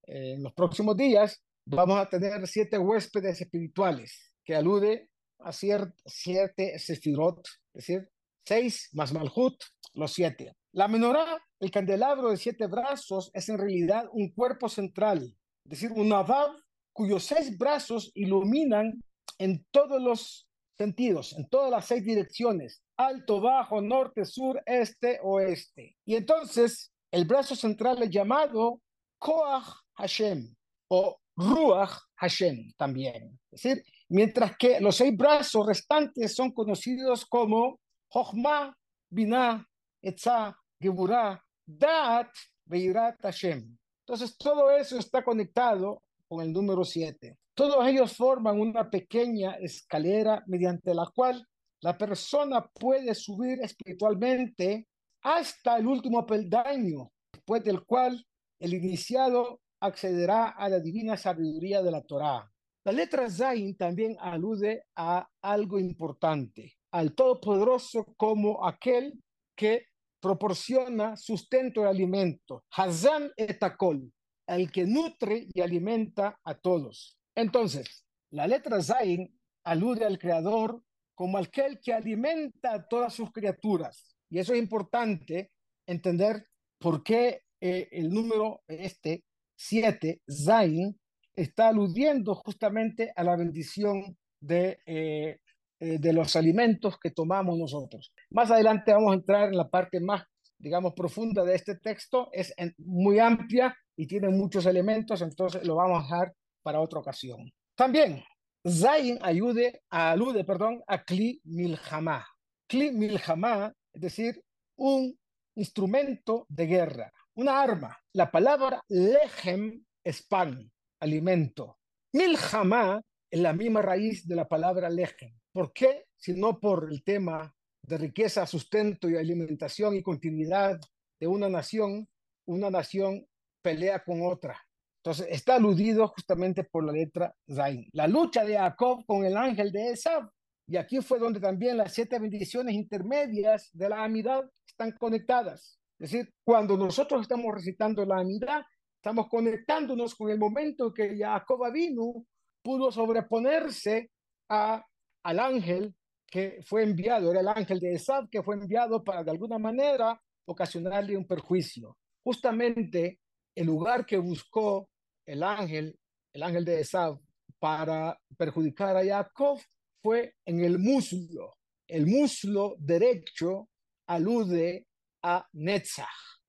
eh, 0.07 0.33
en 0.33 0.43
los 0.43 0.53
próximos 0.53 0.95
días, 0.95 1.43
vamos 1.65 1.97
a 1.97 2.07
tener 2.07 2.45
siete 2.47 2.77
huéspedes 2.77 3.41
espirituales, 3.41 4.33
que 4.45 4.55
alude 4.55 5.09
a 5.39 5.51
siete 5.51 6.77
sefirot, 6.77 7.47
es 7.73 7.87
decir, 7.87 8.09
seis 8.45 8.89
más 8.93 9.11
Malhut, 9.11 9.55
los 9.93 10.13
siete. 10.13 10.53
La 10.73 10.87
menorá, 10.87 11.43
el 11.59 11.71
candelabro 11.71 12.29
de 12.29 12.37
siete 12.37 12.67
brazos, 12.67 13.31
es 13.33 13.49
en 13.49 13.57
realidad 13.57 14.05
un 14.13 14.31
cuerpo 14.31 14.69
central, 14.69 15.35
es 15.65 15.69
decir, 15.69 15.91
un 15.91 16.09
navav 16.09 16.51
cuyos 16.93 17.23
seis 17.23 17.57
brazos 17.57 18.11
iluminan 18.13 19.01
en 19.39 19.65
todos 19.71 20.01
los 20.01 20.47
sentidos, 20.77 21.33
en 21.33 21.49
todas 21.49 21.71
las 21.71 21.87
seis 21.87 22.03
direcciones, 22.03 22.83
alto, 22.97 23.41
bajo, 23.41 23.81
norte, 23.81 24.25
sur, 24.25 24.61
este, 24.65 25.19
oeste. 25.23 25.97
Y 26.05 26.15
entonces 26.15 26.91
el 27.11 27.25
brazo 27.25 27.55
central 27.55 28.01
es 28.03 28.09
llamado 28.09 28.81
Koach 29.19 29.65
Hashem 29.95 30.55
o 30.89 31.19
Ruach 31.35 31.99
Hashem 32.15 32.73
también. 32.77 33.39
Es 33.51 33.61
decir, 33.61 33.83
mientras 34.09 34.55
que 34.57 34.79
los 34.79 34.95
seis 34.95 35.15
brazos 35.15 35.65
restantes 35.65 36.33
son 36.33 36.51
conocidos 36.51 37.25
como 37.25 37.79
Jochma, 38.09 38.75
Binah, 39.09 39.65
Etzah, 40.01 40.55
Geburah, 40.79 41.41
Dat, 41.65 42.29
Beirat 42.65 43.21
Hashem. 43.21 43.77
Entonces, 44.05 44.37
todo 44.37 44.71
eso 44.71 44.97
está 44.97 45.23
conectado 45.23 46.03
con 46.27 46.41
el 46.41 46.51
número 46.51 46.83
7. 46.83 47.37
Todos 47.53 47.85
ellos 47.87 48.15
forman 48.15 48.59
una 48.59 48.89
pequeña 48.89 49.53
escalera 49.53 50.43
mediante 50.47 50.93
la 50.93 51.09
cual 51.13 51.45
la 51.81 51.97
persona 51.97 52.65
puede 52.67 53.13
subir 53.15 53.59
espiritualmente 53.61 54.87
hasta 55.21 55.77
el 55.77 55.87
último 55.87 56.25
peldaño, 56.25 57.11
después 57.31 57.63
del 57.63 57.83
cual 57.85 58.25
el 58.59 58.73
iniciado 58.73 59.61
accederá 59.79 60.49
a 60.49 60.69
la 60.69 60.79
divina 60.79 61.17
sabiduría 61.17 61.81
de 61.81 61.91
la 61.91 62.01
Torá. 62.01 62.51
La 62.83 62.91
letra 62.91 63.29
Zain 63.29 63.75
también 63.75 64.15
alude 64.19 64.85
a 64.95 65.27
algo 65.41 65.79
importante, 65.79 66.77
al 66.91 67.13
Todopoderoso 67.13 68.13
como 68.17 68.65
aquel 68.65 69.21
que 69.55 69.85
proporciona 70.19 71.15
sustento 71.15 71.81
y 71.81 71.85
alimento. 71.85 72.63
Hazan 72.71 73.31
etakol, 73.37 74.11
el 74.47 74.71
que 74.71 74.85
nutre 74.85 75.47
y 75.53 75.61
alimenta 75.61 76.39
a 76.43 76.55
todos. 76.55 77.19
Entonces, 77.35 78.05
la 78.31 78.47
letra 78.47 78.81
Zain 78.81 79.31
alude 79.63 80.05
al 80.05 80.17
Creador 80.17 80.81
como 81.13 81.37
aquel 81.37 81.79
que 81.79 81.93
alimenta 81.93 82.73
a 82.73 82.87
todas 82.87 83.13
sus 83.13 83.31
criaturas. 83.31 84.10
Y 84.31 84.39
eso 84.39 84.53
es 84.53 84.59
importante 84.59 85.51
entender 85.85 86.47
por 86.79 87.03
qué 87.03 87.43
eh, 87.59 87.87
el 87.91 88.09
número 88.09 88.63
este, 88.67 89.23
7, 89.55 90.21
Zain, 90.27 90.99
está 91.35 91.67
aludiendo 91.67 92.33
justamente 92.33 93.13
a 93.15 93.23
la 93.23 93.35
bendición 93.35 94.17
de 94.39 94.79
eh, 94.87 95.39
eh, 95.83 95.97
de 95.97 96.13
los 96.13 96.35
alimentos 96.35 96.99
que 96.99 97.09
tomamos 97.09 97.57
nosotros. 97.57 98.13
Más 98.29 98.51
adelante 98.51 98.93
vamos 98.93 99.13
a 99.13 99.15
entrar 99.15 99.49
en 99.49 99.57
la 99.57 99.67
parte 99.67 99.99
más, 99.99 100.23
digamos, 100.59 100.93
profunda 100.93 101.43
de 101.43 101.55
este 101.55 101.75
texto. 101.75 102.29
Es 102.33 102.53
muy 102.77 103.17
amplia 103.17 103.75
y 103.97 104.05
tiene 104.05 104.29
muchos 104.29 104.67
elementos, 104.67 105.23
entonces 105.23 105.65
lo 105.65 105.77
vamos 105.77 105.97
a 105.97 106.03
dejar 106.03 106.33
para 106.61 106.79
otra 106.79 106.99
ocasión. 106.99 107.51
También, 107.75 108.23
Zain 108.63 109.17
ayude, 109.23 109.81
alude 109.89 110.43
perdón, 110.43 110.83
a 110.85 111.03
Kli 111.03 111.41
Milhamá. 111.45 112.27
Kli 112.67 112.91
Milhamá, 112.91 113.73
es 113.93 114.01
decir, 114.01 114.43
un 114.77 115.17
instrumento 115.55 116.45
de 116.49 116.65
guerra, 116.65 117.13
una 117.35 117.61
arma. 117.61 117.97
La 118.13 118.31
palabra 118.31 118.81
lehem 118.89 119.83
es 120.03 120.23
pan, 120.23 120.71
alimento. 120.99 121.77
Milhamá 122.13 123.01
es 123.29 123.39
la 123.39 123.53
misma 123.53 123.81
raíz 123.81 124.27
de 124.27 124.35
la 124.35 124.47
palabra 124.47 124.89
lehem. 124.89 125.33
¿Por 125.53 125.73
qué? 125.73 126.05
Si 126.17 126.33
no 126.33 126.59
por 126.59 126.89
el 126.91 127.03
tema 127.03 127.53
de 127.83 127.97
riqueza, 127.97 128.45
sustento 128.45 129.09
y 129.09 129.17
alimentación 129.17 129.95
y 129.95 130.03
continuidad 130.03 130.79
de 131.19 131.27
una 131.27 131.49
nación, 131.49 132.07
una 132.47 132.69
nación 132.69 133.27
pelea 133.61 134.03
con 134.03 134.21
otra. 134.21 134.59
Entonces 135.03 135.27
está 135.29 135.55
aludido 135.55 136.07
justamente 136.09 136.63
por 136.63 136.85
la 136.85 136.91
letra 136.91 137.35
Zain. 137.51 137.89
La 137.93 138.07
lucha 138.07 138.45
de 138.45 138.55
Jacob 138.55 139.03
con 139.05 139.25
el 139.25 139.35
ángel 139.35 139.71
de 139.71 139.91
Esab. 139.91 140.29
Y 140.71 140.77
aquí 140.77 141.01
fue 141.01 141.19
donde 141.19 141.41
también 141.41 141.75
las 141.75 141.93
siete 141.93 142.17
bendiciones 142.17 142.73
intermedias 142.73 143.69
de 143.73 143.89
la 143.89 144.05
amidad 144.05 144.49
están 144.65 144.93
conectadas. 144.93 145.77
Es 145.99 146.11
decir, 146.11 146.33
cuando 146.45 146.77
nosotros 146.77 147.23
estamos 147.23 147.53
recitando 147.53 148.05
la 148.05 148.19
amidad, 148.19 148.63
estamos 148.95 149.27
conectándonos 149.27 150.15
con 150.15 150.29
el 150.29 150.39
momento 150.39 150.87
en 150.87 150.93
que 150.93 151.17
Jacob 151.17 151.69
vino, 151.73 152.25
pudo 152.63 152.89
sobreponerse 152.89 154.11
a 154.47 154.81
al 155.23 155.39
ángel 155.39 155.93
que 156.25 156.61
fue 156.65 156.83
enviado, 156.83 157.31
era 157.31 157.41
el 157.41 157.49
ángel 157.49 157.81
de 157.81 157.91
Esab 157.91 158.29
que 158.29 158.41
fue 158.41 158.55
enviado 158.55 159.03
para 159.03 159.25
de 159.25 159.31
alguna 159.31 159.59
manera 159.59 160.21
ocasionarle 160.45 161.17
un 161.17 161.27
perjuicio. 161.27 161.97
Justamente 162.23 163.19
el 163.53 163.67
lugar 163.67 164.05
que 164.05 164.17
buscó 164.17 164.89
el 165.25 165.43
ángel, 165.43 165.99
el 166.31 166.43
ángel 166.43 166.63
de 166.63 166.79
Esab, 166.79 167.19
para 167.59 168.17
perjudicar 168.37 168.95
a 168.95 169.03
Jacob 169.03 169.59
fue 170.01 170.35
en 170.45 170.63
el 170.63 170.79
muslo. 170.79 171.53
El 171.87 172.07
muslo 172.07 172.75
derecho 172.79 173.69
alude 174.07 174.87
a 175.23 175.45
Netzach. 175.53 176.07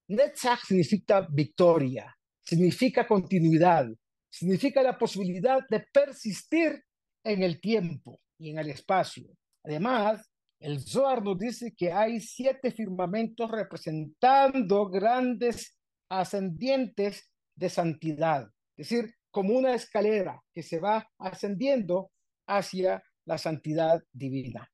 Netzach 0.08 0.64
significa 0.64 1.26
victoria, 1.30 2.14
significa 2.42 3.06
continuidad, 3.06 3.88
significa 4.30 4.82
la 4.82 4.98
posibilidad 4.98 5.60
de 5.68 5.80
persistir 5.92 6.82
en 7.24 7.42
el 7.42 7.60
tiempo 7.60 8.20
y 8.38 8.50
en 8.50 8.58
el 8.58 8.70
espacio. 8.70 9.28
Además, 9.64 10.28
el 10.60 10.80
Zohar 10.80 11.22
nos 11.22 11.38
dice 11.38 11.74
que 11.76 11.92
hay 11.92 12.20
siete 12.20 12.70
firmamentos 12.70 13.50
representando 13.50 14.88
grandes 14.88 15.76
ascendientes 16.08 17.30
de 17.56 17.68
santidad, 17.68 18.48
es 18.76 18.88
decir, 18.88 19.14
como 19.30 19.54
una 19.54 19.74
escalera 19.74 20.40
que 20.54 20.62
se 20.62 20.78
va 20.78 21.08
ascendiendo 21.18 22.10
hacia 22.46 23.02
la 23.24 23.38
santidad 23.38 24.02
divina. 24.12 24.68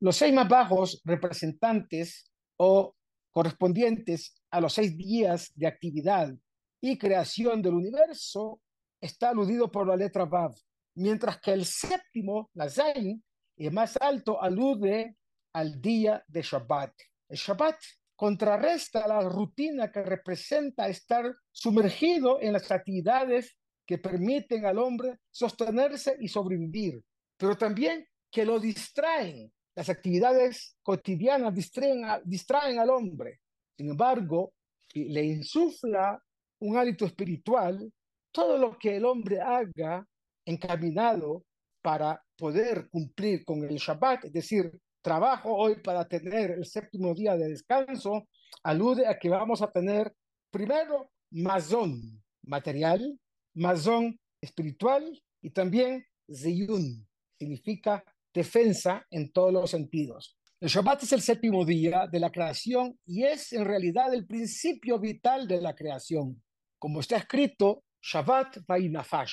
los 0.00 0.16
seis 0.16 0.34
más 0.34 0.48
bajos 0.48 1.00
representantes 1.04 2.30
o 2.58 2.94
correspondientes 3.30 4.34
a 4.50 4.60
los 4.60 4.74
seis 4.74 4.96
días 4.96 5.50
de 5.54 5.66
actividad 5.66 6.34
y 6.80 6.98
creación 6.98 7.62
del 7.62 7.74
universo 7.74 8.60
está 9.00 9.30
aludido 9.30 9.70
por 9.70 9.86
la 9.86 9.96
letra 9.96 10.26
Vav, 10.26 10.54
mientras 10.96 11.40
que 11.40 11.52
el 11.52 11.64
séptimo, 11.64 12.50
la 12.54 12.68
Zain, 12.68 13.22
el 13.56 13.72
más 13.72 13.96
alto, 14.00 14.42
alude 14.42 15.16
al 15.54 15.80
día 15.80 16.22
de 16.26 16.42
Shabbat. 16.42 16.92
El 17.28 17.36
Shabbat 17.36 17.76
contrarresta 18.16 19.06
la 19.08 19.20
rutina 19.20 19.90
que 19.90 20.02
representa 20.02 20.88
estar 20.88 21.34
sumergido 21.50 22.40
en 22.40 22.52
las 22.52 22.70
actividades 22.70 23.56
que 23.86 23.98
permiten 23.98 24.64
al 24.64 24.78
hombre 24.78 25.18
sostenerse 25.30 26.16
y 26.20 26.28
sobrevivir, 26.28 27.02
pero 27.42 27.58
también 27.58 28.06
que 28.30 28.44
lo 28.44 28.60
distraen. 28.60 29.52
Las 29.74 29.88
actividades 29.88 30.76
cotidianas 30.80 31.52
distraen, 31.52 32.04
distraen 32.24 32.78
al 32.78 32.90
hombre. 32.90 33.40
Sin 33.76 33.90
embargo, 33.90 34.52
le 34.94 35.24
insufla 35.24 36.22
un 36.60 36.76
hábito 36.76 37.04
espiritual, 37.04 37.92
todo 38.30 38.56
lo 38.58 38.78
que 38.78 38.94
el 38.94 39.04
hombre 39.04 39.40
haga 39.40 40.06
encaminado 40.44 41.42
para 41.82 42.22
poder 42.38 42.88
cumplir 42.90 43.44
con 43.44 43.64
el 43.64 43.76
Shabbat, 43.76 44.26
es 44.26 44.32
decir, 44.32 44.70
trabajo 45.02 45.52
hoy 45.52 45.80
para 45.82 46.06
tener 46.06 46.52
el 46.52 46.64
séptimo 46.64 47.12
día 47.12 47.36
de 47.36 47.48
descanso, 47.48 48.28
alude 48.62 49.04
a 49.04 49.18
que 49.18 49.28
vamos 49.28 49.62
a 49.62 49.70
tener 49.72 50.14
primero 50.52 51.10
mazón 51.32 52.22
material, 52.42 53.18
mazón 53.52 54.16
espiritual 54.40 55.20
y 55.40 55.50
también 55.50 56.06
ziyun, 56.32 57.04
significa 57.38 58.04
defensa 58.32 59.06
en 59.10 59.32
todos 59.32 59.52
los 59.52 59.70
sentidos. 59.70 60.38
El 60.60 60.68
Shabbat 60.68 61.02
es 61.02 61.12
el 61.12 61.20
séptimo 61.20 61.64
día 61.64 62.06
de 62.06 62.20
la 62.20 62.30
creación 62.30 62.98
y 63.04 63.24
es 63.24 63.52
en 63.52 63.64
realidad 63.64 64.14
el 64.14 64.26
principio 64.26 64.98
vital 64.98 65.48
de 65.48 65.60
la 65.60 65.74
creación. 65.74 66.40
Como 66.78 67.00
está 67.00 67.16
escrito, 67.16 67.82
Shabbat 68.00 68.58
Vainafash. 68.66 69.32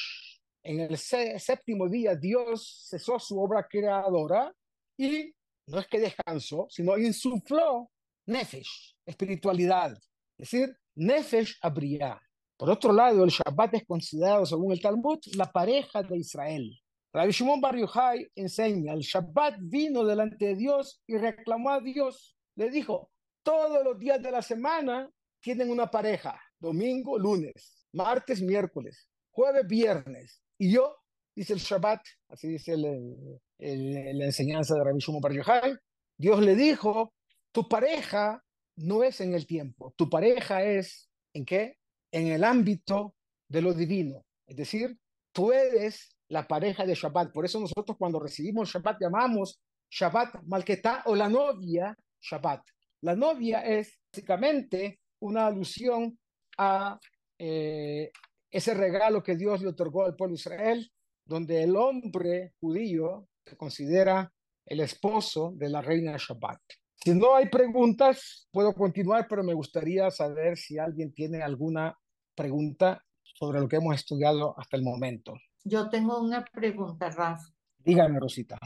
En 0.63 0.79
el 0.79 0.97
séptimo 0.97 1.87
día 1.87 2.15
Dios 2.15 2.87
cesó 2.89 3.19
su 3.19 3.39
obra 3.39 3.67
creadora 3.69 4.51
y 4.97 5.31
no 5.67 5.79
es 5.79 5.87
que 5.87 5.99
descansó, 5.99 6.65
sino 6.69 6.97
insufló 6.97 7.91
Nefesh, 8.25 8.95
espiritualidad. 9.05 9.93
Es 10.37 10.49
decir, 10.51 10.75
Nefesh 10.95 11.57
habría. 11.61 12.19
Por 12.57 12.69
otro 12.69 12.91
lado, 12.91 13.23
el 13.23 13.29
Shabbat 13.29 13.75
es 13.75 13.85
considerado, 13.85 14.45
según 14.45 14.71
el 14.71 14.81
Talmud, 14.81 15.19
la 15.35 15.51
pareja 15.51 16.03
de 16.03 16.17
Israel. 16.17 16.75
Rabbi 17.12 17.32
Shimon 17.32 17.60
Bar 17.60 17.76
Yochai 17.76 18.32
enseña, 18.36 18.93
el 18.93 19.01
Shabbat 19.01 19.55
vino 19.60 20.05
delante 20.05 20.45
de 20.45 20.55
Dios 20.55 21.01
y 21.07 21.18
reclamó 21.18 21.72
a 21.72 21.80
Dios. 21.80 22.38
Le 22.55 22.70
dijo, 22.70 23.12
todos 23.43 23.84
los 23.84 23.97
días 23.97 24.22
de 24.22 24.32
la 24.32 24.41
semana 24.41 25.10
tienen 25.41 25.72
una 25.72 25.89
pareja, 25.89 26.39
domingo, 26.60 27.18
lunes, 27.18 27.88
martes, 27.93 28.41
miércoles, 28.41 29.10
jueves, 29.32 29.66
viernes. 29.68 30.41
Y 30.60 30.72
yo, 30.72 30.97
dice 31.36 31.53
el 31.53 31.60
Shabbat, 31.60 32.01
así 32.28 32.47
dice 32.47 32.78
la 32.78 34.26
enseñanza 34.26 34.76
de 34.76 34.84
Rabbi 34.84 34.99
Shimon 34.99 35.22
Bar 35.22 35.34
Yochai, 35.34 35.76
Dios 36.18 36.41
le 36.41 36.55
dijo, 36.55 37.14
tu 37.51 37.68
pareja 37.68 38.43
no 38.76 39.03
es 39.03 39.20
en 39.22 39.34
el 39.34 39.47
tiempo, 39.47 39.93
tu 39.97 40.10
pareja 40.10 40.64
es 40.64 41.10
¿en 41.34 41.45
qué? 41.45 41.78
En 42.12 42.28
el 42.28 42.43
ámbito 42.43 43.16
de 43.47 43.62
lo 43.62 43.74
divino. 43.74 44.26
Es 44.47 44.55
decir, 44.55 44.97
tú 45.32 45.51
eres 45.51 46.16
la 46.30 46.47
pareja 46.47 46.86
de 46.86 46.95
Shabbat. 46.95 47.32
Por 47.32 47.45
eso 47.45 47.59
nosotros 47.59 47.97
cuando 47.97 48.19
recibimos 48.19 48.69
Shabbat 48.69 49.01
llamamos 49.01 49.59
Shabbat 49.89 50.43
Malketá 50.45 51.03
o 51.05 51.15
la 51.15 51.27
novia 51.27 51.95
Shabbat. 52.21 52.61
La 53.01 53.15
novia 53.15 53.61
es 53.61 53.99
básicamente 54.11 54.99
una 55.21 55.47
alusión 55.47 56.17
a 56.57 56.99
eh, 57.38 58.11
ese 58.51 58.73
regalo 58.73 59.23
que 59.23 59.36
Dios 59.36 59.61
le 59.61 59.69
otorgó 59.69 60.05
al 60.05 60.15
pueblo 60.15 60.34
de 60.34 60.39
Israel, 60.39 60.91
donde 61.25 61.63
el 61.63 61.75
hombre 61.75 62.53
judío 62.59 63.27
se 63.45 63.55
considera 63.55 64.32
el 64.65 64.82
esposo 64.82 65.53
de 65.55 65.69
la 65.69 65.82
reina 65.82 66.17
Shabbat. 66.17 66.61
Si 66.95 67.13
no 67.13 67.36
hay 67.36 67.47
preguntas, 67.47 68.47
puedo 68.51 68.73
continuar, 68.73 69.25
pero 69.30 69.43
me 69.43 69.53
gustaría 69.53 70.11
saber 70.11 70.57
si 70.57 70.77
alguien 70.77 71.13
tiene 71.13 71.41
alguna 71.41 71.97
pregunta 72.36 73.01
sobre 73.23 73.61
lo 73.61 73.69
que 73.69 73.77
hemos 73.77 73.95
estudiado 73.95 74.53
hasta 74.59 74.75
el 74.75 74.84
momento. 74.84 75.34
Yo 75.64 75.89
tengo 75.89 76.20
una 76.20 76.45
pregunta, 76.45 77.10
Rafa. 77.10 77.47
Dígame, 77.78 78.20
Rosita. 78.20 78.57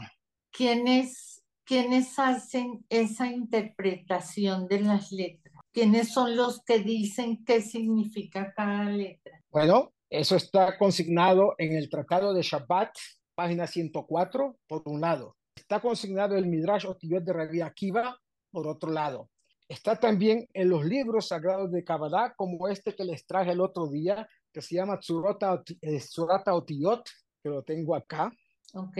¿Quiénes, 0.50 1.42
¿Quiénes 1.64 2.18
hacen 2.18 2.84
esa 2.88 3.26
interpretación 3.26 4.66
de 4.68 4.80
las 4.80 5.12
letras? 5.12 5.54
¿Quiénes 5.72 6.12
son 6.12 6.36
los 6.36 6.62
que 6.62 6.78
dicen 6.78 7.44
qué 7.44 7.60
significa 7.60 8.52
cada 8.54 8.84
letra? 8.84 9.40
Bueno, 9.50 9.92
eso 10.08 10.36
está 10.36 10.78
consignado 10.78 11.54
en 11.58 11.72
el 11.72 11.88
Tratado 11.88 12.32
de 12.32 12.42
Shabbat, 12.42 12.94
página 13.34 13.66
104, 13.66 14.56
por 14.68 14.82
un 14.86 15.00
lado. 15.00 15.36
Está 15.56 15.80
consignado 15.80 16.36
el 16.36 16.46
Midrash 16.46 16.86
Otiyot 16.86 17.24
de 17.24 17.32
Rabbi 17.32 17.60
Akiva, 17.60 18.16
por 18.50 18.68
otro 18.68 18.90
lado. 18.90 19.30
Está 19.68 19.96
también 19.96 20.46
en 20.52 20.68
los 20.68 20.84
libros 20.84 21.28
sagrados 21.28 21.72
de 21.72 21.82
Kabbalah, 21.82 22.34
como 22.36 22.68
este 22.68 22.94
que 22.94 23.04
les 23.04 23.26
traje 23.26 23.52
el 23.52 23.60
otro 23.60 23.88
día, 23.88 24.28
que 24.54 24.62
se 24.62 24.76
llama 24.76 25.00
Tzurata, 25.00 25.62
eh, 25.82 26.00
Otiyot, 26.46 27.10
que 27.42 27.50
lo 27.50 27.62
tengo 27.64 27.96
acá. 27.96 28.30
Ok. 28.72 28.96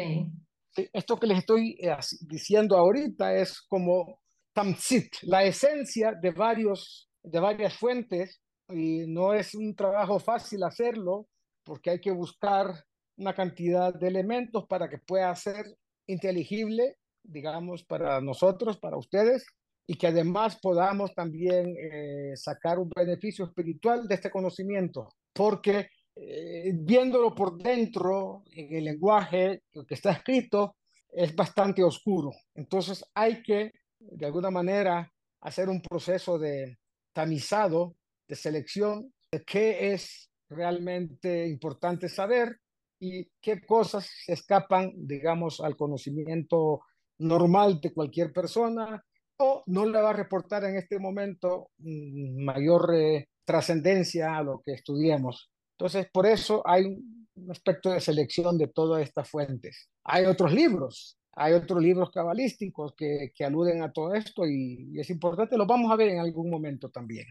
Esto 0.93 1.17
que 1.17 1.29
les 1.29 1.39
estoy 1.39 1.79
eh, 1.81 1.97
diciendo 2.23 2.77
ahorita 2.77 3.33
es 3.37 3.63
como 3.63 4.19
tamzit, 4.53 5.15
la 5.23 5.45
esencia 5.45 6.13
de, 6.21 6.33
varios, 6.33 7.09
de 7.23 7.39
varias 7.39 7.77
fuentes 7.79 8.41
y 8.69 9.07
no 9.07 9.33
es 9.33 9.55
un 9.55 9.75
trabajo 9.77 10.19
fácil 10.19 10.65
hacerlo 10.65 11.29
porque 11.65 11.91
hay 11.91 12.01
que 12.01 12.11
buscar 12.11 12.75
una 13.17 13.33
cantidad 13.33 13.95
de 13.95 14.09
elementos 14.09 14.67
para 14.67 14.89
que 14.89 14.99
pueda 14.99 15.35
ser 15.37 15.65
inteligible, 16.09 16.97
digamos, 17.23 17.85
para 17.85 18.21
nosotros, 18.21 18.79
para 18.79 18.97
ustedes, 18.99 19.47
y 19.87 19.95
que 19.95 20.09
además 20.09 20.59
podamos 20.61 21.15
también 21.15 21.75
eh, 21.79 22.37
sacar 22.37 22.79
un 22.79 22.91
beneficio 22.95 23.45
espiritual 23.45 24.09
de 24.09 24.17
este 24.17 24.31
conocimiento, 24.31 25.09
porque 25.35 25.91
eh, 26.17 26.73
viéndolo 26.75 27.35
por 27.35 27.59
dentro, 27.59 28.45
en 28.53 28.75
el 28.77 28.85
lenguaje 28.85 29.63
que 29.73 29.95
está 29.95 30.13
escrito, 30.13 30.77
es 31.11 31.35
bastante 31.35 31.83
oscuro. 31.83 32.31
Entonces 32.55 33.05
hay 33.15 33.43
que, 33.43 33.73
de 33.99 34.27
alguna 34.27 34.51
manera, 34.51 35.13
hacer 35.41 35.69
un 35.69 35.83
proceso 35.83 36.39
de 36.39 36.79
tamizado, 37.13 37.97
de 38.29 38.37
selección, 38.37 39.13
de 39.31 39.43
qué 39.45 39.93
es 39.93 40.31
realmente 40.49 41.47
importante 41.49 42.09
saber 42.09 42.59
y 43.01 43.29
qué 43.41 43.61
cosas 43.61 44.09
escapan, 44.27 44.93
digamos, 44.95 45.61
al 45.61 45.77
conocimiento 45.77 46.83
normal 47.19 47.81
de 47.81 47.93
cualquier 47.93 48.33
persona 48.33 49.05
o 49.39 49.63
no 49.67 49.85
le 49.87 50.01
va 50.01 50.11
a 50.11 50.15
reportar 50.15 50.65
en 50.65 50.77
este 50.77 50.99
momento 50.99 51.71
mm, 51.79 52.45
mayor 52.45 52.95
eh, 52.95 53.29
trascendencia 53.45 54.37
a 54.37 54.43
lo 54.43 54.63
que 54.65 54.73
estudiemos. 54.73 55.51
Entonces, 55.79 56.07
por 56.13 56.27
eso 56.27 56.63
hay 56.67 56.85
un 56.85 57.51
aspecto 57.51 57.91
de 57.91 58.01
selección 58.01 58.57
de 58.59 58.69
todas 58.69 59.03
estas 59.03 59.29
fuentes. 59.29 59.89
Hay 60.05 60.25
otros 60.25 60.53
libros, 60.53 61.19
hay 61.33 61.53
otros 61.53 61.83
libros 61.83 62.11
cabalísticos 62.11 62.95
que, 62.97 63.33
que 63.35 63.45
aluden 63.45 63.83
a 63.83 63.93
todo 63.93 64.15
esto 64.15 64.47
y, 64.47 64.91
y, 64.93 65.01
es 65.01 65.11
importante, 65.11 65.57
los 65.57 65.67
vamos 65.67 65.91
a 65.91 65.97
ver 65.97 66.11
en 66.11 66.21
algún 66.21 66.49
momento 66.49 66.91
también. 66.91 67.27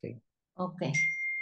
Sí. 0.00 0.16
Ok, 0.54 0.82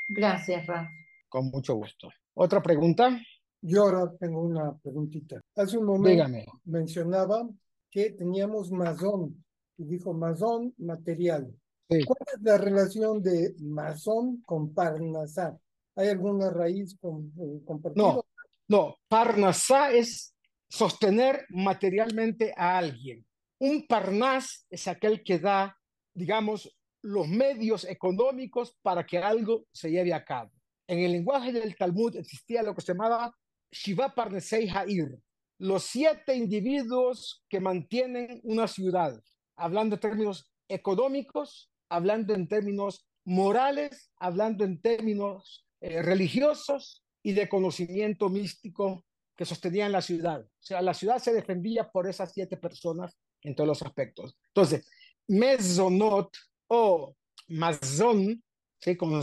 gracias, 0.08 0.66
Rafa. 0.66 0.88
Con 1.28 1.50
mucho 1.50 1.74
gusto. 1.74 2.08
¿Otra 2.34 2.62
pregunta? 2.62 3.20
Yo 3.60 3.82
ahora 3.82 4.12
tengo 4.18 4.42
una 4.42 4.76
preguntita. 4.78 5.40
Hace 5.56 5.78
un 5.78 5.86
momento 5.86 6.10
Dígame. 6.10 6.46
mencionaba 6.64 7.48
que 7.90 8.10
teníamos 8.10 8.70
masón 8.70 9.44
y 9.76 9.84
dijo 9.84 10.12
masón 10.12 10.74
material. 10.78 11.52
Sí. 11.88 12.04
¿Cuál 12.04 12.18
es 12.34 12.42
la 12.42 12.58
relación 12.58 13.22
de 13.22 13.54
masón 13.60 14.42
con 14.42 14.74
parnasá? 14.74 15.58
¿Hay 15.96 16.08
alguna 16.08 16.50
raíz 16.50 16.96
con, 17.00 17.32
eh, 17.38 17.64
compartida? 17.64 18.02
No, 18.02 18.24
no. 18.68 18.96
Parnasá 19.08 19.92
es 19.92 20.34
sostener 20.68 21.46
materialmente 21.48 22.52
a 22.56 22.78
alguien. 22.78 23.26
Un 23.58 23.86
parnas 23.86 24.66
es 24.70 24.86
aquel 24.86 25.22
que 25.24 25.38
da, 25.38 25.76
digamos, 26.14 26.76
los 27.02 27.26
medios 27.26 27.84
económicos 27.84 28.76
para 28.82 29.04
que 29.04 29.18
algo 29.18 29.64
se 29.72 29.90
lleve 29.90 30.12
a 30.12 30.24
cabo. 30.24 30.52
En 30.86 31.00
el 31.00 31.12
lenguaje 31.12 31.52
del 31.52 31.76
Talmud 31.76 32.16
existía 32.16 32.62
lo 32.62 32.74
que 32.74 32.82
se 32.82 32.92
llamaba 32.92 33.34
Shiva 33.70 34.14
Parnesei 34.14 34.68
Ha'ir, 34.68 35.18
los 35.58 35.84
siete 35.84 36.36
individuos 36.36 37.44
que 37.48 37.60
mantienen 37.60 38.40
una 38.44 38.68
ciudad, 38.68 39.20
hablando 39.56 39.96
en 39.96 40.00
términos 40.00 40.50
económicos, 40.68 41.70
hablando 41.88 42.34
en 42.34 42.48
términos 42.48 43.06
morales, 43.24 44.10
hablando 44.16 44.64
en 44.64 44.80
términos 44.80 45.66
eh, 45.80 46.02
religiosos 46.02 47.04
y 47.22 47.32
de 47.32 47.48
conocimiento 47.48 48.28
místico 48.28 49.04
que 49.36 49.44
sostenían 49.44 49.92
la 49.92 50.02
ciudad. 50.02 50.40
O 50.40 50.62
sea, 50.62 50.82
la 50.82 50.94
ciudad 50.94 51.18
se 51.18 51.32
defendía 51.32 51.88
por 51.90 52.08
esas 52.08 52.32
siete 52.32 52.56
personas 52.56 53.16
en 53.42 53.54
todos 53.54 53.68
los 53.68 53.82
aspectos. 53.82 54.36
Entonces, 54.48 54.88
mezonot 55.28 56.30
o 56.68 57.14
mazón, 57.48 58.42
¿sí? 58.80 58.96
con 58.96 59.22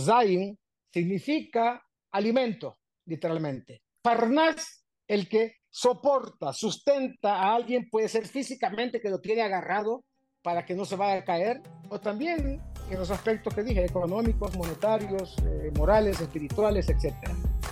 significa 0.93 1.84
alimento, 2.11 2.78
literalmente. 3.05 3.82
Parnas, 4.01 4.86
el 5.07 5.28
que 5.28 5.57
soporta, 5.70 6.53
sustenta 6.53 7.36
a 7.36 7.55
alguien, 7.55 7.89
puede 7.89 8.07
ser 8.07 8.26
físicamente 8.28 9.01
que 9.01 9.09
lo 9.09 9.20
tiene 9.20 9.41
agarrado 9.41 10.05
para 10.45 10.63
que 10.63 10.75
no 10.75 10.85
se 10.85 10.95
vaya 10.95 11.19
a 11.19 11.23
caer, 11.23 11.63
o 11.89 11.99
también 11.99 12.61
en 12.91 12.99
los 12.99 13.09
aspectos 13.09 13.51
que 13.55 13.63
dije, 13.63 13.83
económicos, 13.83 14.55
monetarios, 14.55 15.35
eh, 15.43 15.71
morales, 15.75 16.21
espirituales, 16.21 16.87
etc. 16.87 17.15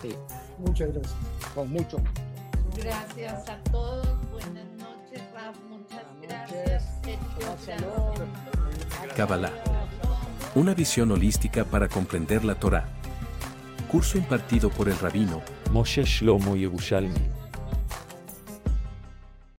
Sí. 0.01 0.15
Muchas 0.57 0.91
gracias. 0.91 1.13
Con 1.53 1.69
mucho 1.69 1.99
gusto. 1.99 2.21
Gracias 2.75 3.47
a 3.47 3.57
todos. 3.71 4.31
Buenas 4.31 4.65
noches, 4.79 5.21
Raf. 5.35 5.55
Muchas 5.69 6.03
gracias. 6.23 6.83
Kabbalah. 9.15 9.51
Una 10.55 10.73
visión 10.73 11.11
holística 11.11 11.65
para 11.65 11.87
comprender 11.87 12.43
la 12.43 12.55
Torá. 12.55 12.85
Curso 13.87 14.17
impartido 14.17 14.71
por 14.71 14.89
el 14.89 14.97
rabino 14.97 15.43
Moshe 15.71 16.03
Shlomo 16.05 16.55
Yerushalmi. 16.55 17.32